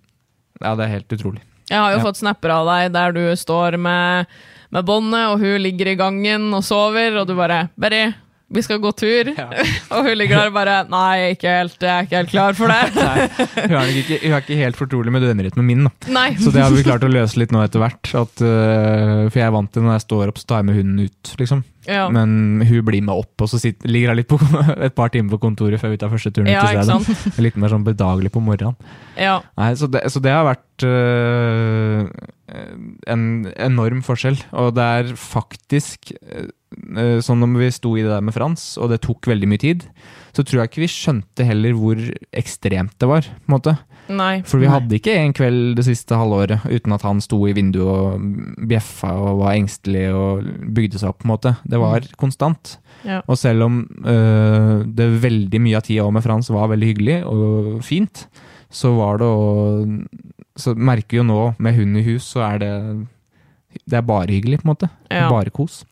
[0.62, 1.42] Ja, det er helt utrolig.
[1.70, 2.04] Jeg har jo Ja.
[2.04, 4.26] fått snapper av deg der du står med,
[4.74, 8.14] med båndet, og hun ligger i gangen og sover, og du bare 'Berry,
[8.56, 9.32] vi skal gå tur'.
[9.94, 12.72] og hun ligger der og bare 'Nei, ikke helt, jeg er ikke helt klar for
[12.72, 12.96] det'.
[13.06, 13.28] Nei,
[13.68, 16.26] hun, er ikke, hun er ikke helt fortrolig med døgnrytmen min, da.
[16.40, 18.14] Så det har vi klart å løse litt nå etter hvert.
[18.16, 20.80] At, uh, for jeg er vant til når jeg står opp, så tar jeg med
[20.82, 21.66] hunden ut, liksom.
[21.90, 22.06] Ja.
[22.14, 24.40] Men hun blir med opp, og så sitter, ligger hun litt på,
[24.88, 27.40] et par timer på kontoret før vi tar første turen Ja, til stedet.
[27.46, 28.78] Litt mer sånn bedagelig på morgenen.
[29.20, 29.40] Ja.
[29.60, 32.10] Nei, så det, så det har vært øh,
[33.12, 34.40] en enorm forskjell.
[34.58, 36.52] Og det er faktisk øh,
[37.24, 39.86] Sånn om vi sto i det der med Frans, og det tok veldig mye tid,
[40.36, 42.02] så tror jeg ikke vi skjønte heller hvor
[42.36, 43.24] ekstremt det var.
[43.24, 43.76] på en måte.
[44.12, 44.44] Nei.
[44.46, 47.90] For vi hadde ikke en kveld det siste halvåret uten at han sto i vinduet
[47.90, 51.24] og bjeffa og var engstelig og bygde seg opp.
[51.24, 51.56] på en måte.
[51.66, 52.76] Det var konstant.
[53.06, 53.22] Ja.
[53.26, 57.82] Og selv om øh, det veldig mye av tida med Frans var veldig hyggelig og
[57.86, 58.28] fint,
[58.70, 59.42] så var det å
[60.56, 62.74] Så merker vi jo nå, med hund i hus, så er det
[63.84, 64.90] Det er bare hyggelig, på en måte.
[65.12, 65.28] Ja.
[65.30, 65.84] Bare kos.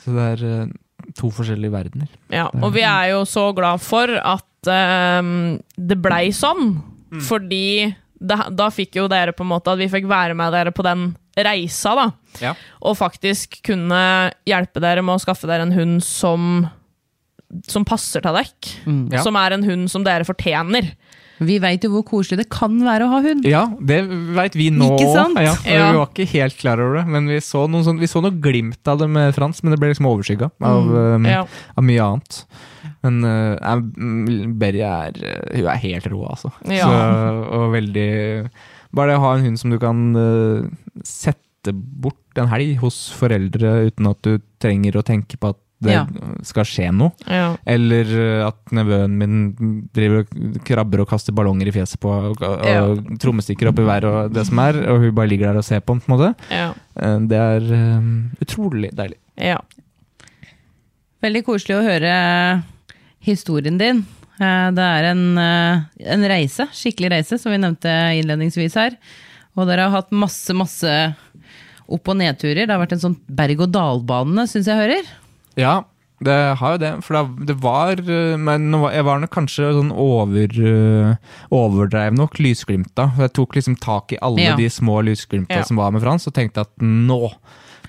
[0.00, 0.70] Så det er øh,
[1.16, 2.08] to forskjellige verdener.
[2.32, 6.78] Ja, og vi er jo så glad for at ehm, det blei sånn.
[7.26, 10.72] Fordi da, da fikk jo dere på en måte at vi fikk være med dere
[10.76, 11.08] på den
[11.40, 12.08] reisa, da.
[12.42, 12.54] Ja.
[12.84, 16.68] Og faktisk kunne hjelpe dere med å skaffe dere en hund som
[17.66, 18.46] som passer til dere.
[19.10, 19.24] Ja.
[19.26, 20.92] Som er en hund som dere fortjener.
[21.40, 23.46] Vi veit jo hvor koselig det kan være å ha hund.
[23.48, 24.02] Ja, det
[24.36, 24.90] veit vi nå.
[24.98, 25.00] òg.
[25.16, 25.54] Ja, Ja.
[25.64, 28.36] Vi var ikke helt klar over det, men vi så, noen sånn, vi så noe
[28.44, 31.46] glimt av det med Frans, men det ble liksom overskygga av, mm, Ja.
[31.76, 32.44] av mye annet.
[33.02, 33.80] Men uh,
[34.60, 36.50] Berry er, uh, hun er helt rå, altså.
[36.68, 36.84] Ja.
[36.84, 38.08] Så, og veldig
[38.92, 40.66] Bare det å ha en hund som du kan uh,
[41.06, 45.94] sette bort en helg hos foreldre uten at du trenger å tenke på at det
[45.94, 46.02] Ja.
[46.44, 47.08] skal skje noe.
[47.24, 47.54] Ja.
[47.64, 49.36] Eller eh, at nevøen min
[49.96, 52.82] driver og krabber og kaster ballonger i fjeset på og, og Ja.
[53.22, 55.80] trommestikker opp i været og det som er, og hun bare ligger der og ser
[55.80, 56.34] på på en måte.
[56.52, 56.66] Ja.
[57.00, 58.10] Eh, Det er um,
[58.44, 59.16] utrolig deilig.
[59.40, 59.56] ja.
[61.24, 62.12] Veldig koselig å høre
[63.20, 64.04] historien din.
[64.40, 65.80] Eh, Det er en, eh,
[66.14, 67.88] en reise, skikkelig reise, som vi nevnte
[68.20, 68.96] innledningsvis her.
[69.56, 71.14] Og dere har hatt masse, masse
[71.90, 72.66] opp- og nedturer.
[72.66, 75.04] Det har vært en sånn berg-og-dal-bane, syns jeg hører.
[75.56, 75.82] Ja,
[76.22, 77.04] det har jo det.
[77.04, 80.48] For det, det var eh, Men jeg var nok kanskje sånn over
[81.50, 83.10] overdreiv nok lysglimta.
[83.18, 84.56] Jeg tok liksom tak i alle Ja.
[84.56, 85.62] de små lysglimta Ja.
[85.64, 87.32] som var med Frans, og tenkte at nå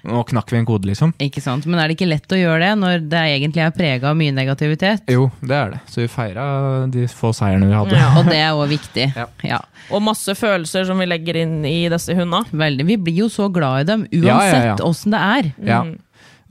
[0.03, 1.11] Nå knakk vi en kode, liksom.
[1.21, 1.65] Ikke sant?
[1.69, 4.33] Men er det ikke lett å gjøre det når det egentlig er prega av mye
[4.33, 5.03] negativitet?
[5.13, 5.81] Jo, det er det.
[5.93, 6.45] Så vi feira
[6.89, 7.99] de få seierne vi hadde.
[8.01, 8.09] Ja.
[8.17, 9.09] Og det er òg viktig.
[9.15, 9.27] Ja.
[9.45, 9.59] Ja,
[9.93, 12.45] Og masse følelser som vi legger inn i disse hundene.
[12.51, 12.87] veldig.
[12.89, 14.37] Vi blir jo så glad i dem Ja, ja, ja.
[14.41, 15.51] uansett åssen det er.
[15.69, 15.81] Ja.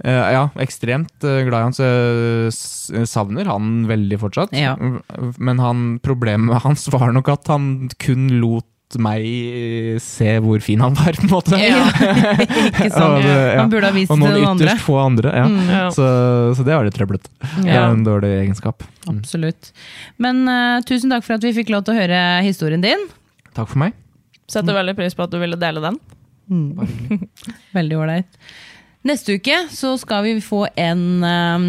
[0.00, 1.84] Eh, ja, ekstremt eh, glad i han, så
[2.96, 4.54] jeg savner han veldig fortsatt.
[4.56, 4.72] Ja.
[5.36, 9.22] Men han, problemet hans var nok at han kun lot meg
[10.02, 11.58] se hvor fin han var, på en måte.
[11.62, 11.84] Ja.
[12.74, 13.04] Ikke sant?
[13.04, 13.60] Og det- ja.
[13.60, 14.66] Han burde ha vist Og det noen til noen andre.
[14.72, 15.34] ytterst få andre.
[15.36, 15.46] Ja.
[15.70, 15.84] Ja.
[15.94, 16.06] Så,
[16.58, 17.30] så det var litt trøblete.
[17.62, 18.82] Det er en dårlig egenskap.
[19.06, 19.18] Mm.
[19.20, 19.70] Absolutt.
[20.18, 23.06] Men uh, tusen takk for at vi fikk lov til å høre historien din.
[23.54, 23.94] Takk for meg.
[24.50, 26.00] Setter veldig pris på at du ville dele den.
[27.78, 28.26] Veldig ålreit.
[29.06, 31.66] Neste uke så skal vi få en eh,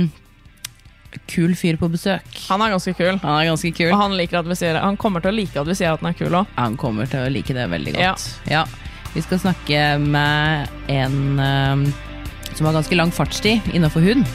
[1.31, 2.27] kul fyr på besøk.
[2.49, 3.17] Han er ganske kul.
[3.23, 3.89] Han er ganske kul.
[3.91, 6.03] Og han, liker at vi sier, han kommer til å like at vi sier at
[6.03, 6.53] han er kul òg.
[6.59, 8.29] Han kommer til å like det veldig godt.
[8.51, 8.65] Ja.
[9.11, 11.83] Vi skal snakke med en um,
[12.55, 14.27] som har ganske lang fartstid innenfor hund.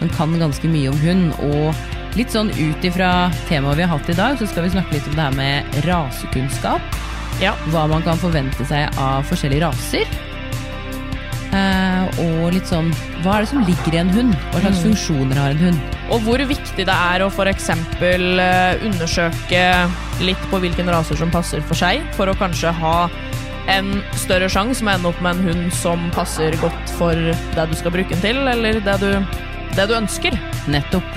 [0.00, 1.32] Han kan ganske mye om hund.
[1.46, 4.96] Og litt sånn ut ifra temaet vi har hatt i dag, så skal vi snakke
[4.96, 6.98] litt om det her med rasekunnskap.
[7.42, 7.54] Ja.
[7.70, 10.18] Hva man kan forvente seg av forskjellige raser.
[11.48, 12.90] Eh, og litt sånn
[13.22, 14.34] Hva er det som ligger i en hund?
[14.50, 15.97] Hva slags funksjoner har en hund?
[16.08, 17.68] Og hvor viktig det er å f.eks.
[18.00, 19.64] Uh, undersøke
[20.24, 22.96] litt på hvilken raser som passer for seg, for å kanskje ha
[23.68, 27.68] en større sjanse med å ende opp med en hund som passer godt for det
[27.68, 29.10] du skal bruke den til, eller det du,
[29.76, 30.36] det du ønsker.
[30.72, 31.16] Nettopp.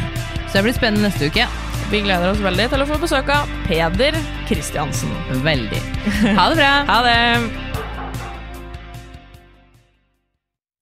[0.49, 1.47] Så det blir spennende neste uke.
[1.91, 4.15] Vi gleder oss veldig til å få besøk av Peder
[4.51, 5.11] Kristiansen.
[5.45, 5.81] Veldig.
[6.37, 6.71] Ha det bra!
[6.91, 7.17] Ha det!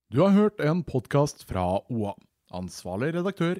[0.10, 2.16] Du har hørt en podkast fra OA.
[2.50, 3.60] Ansvarlig redaktør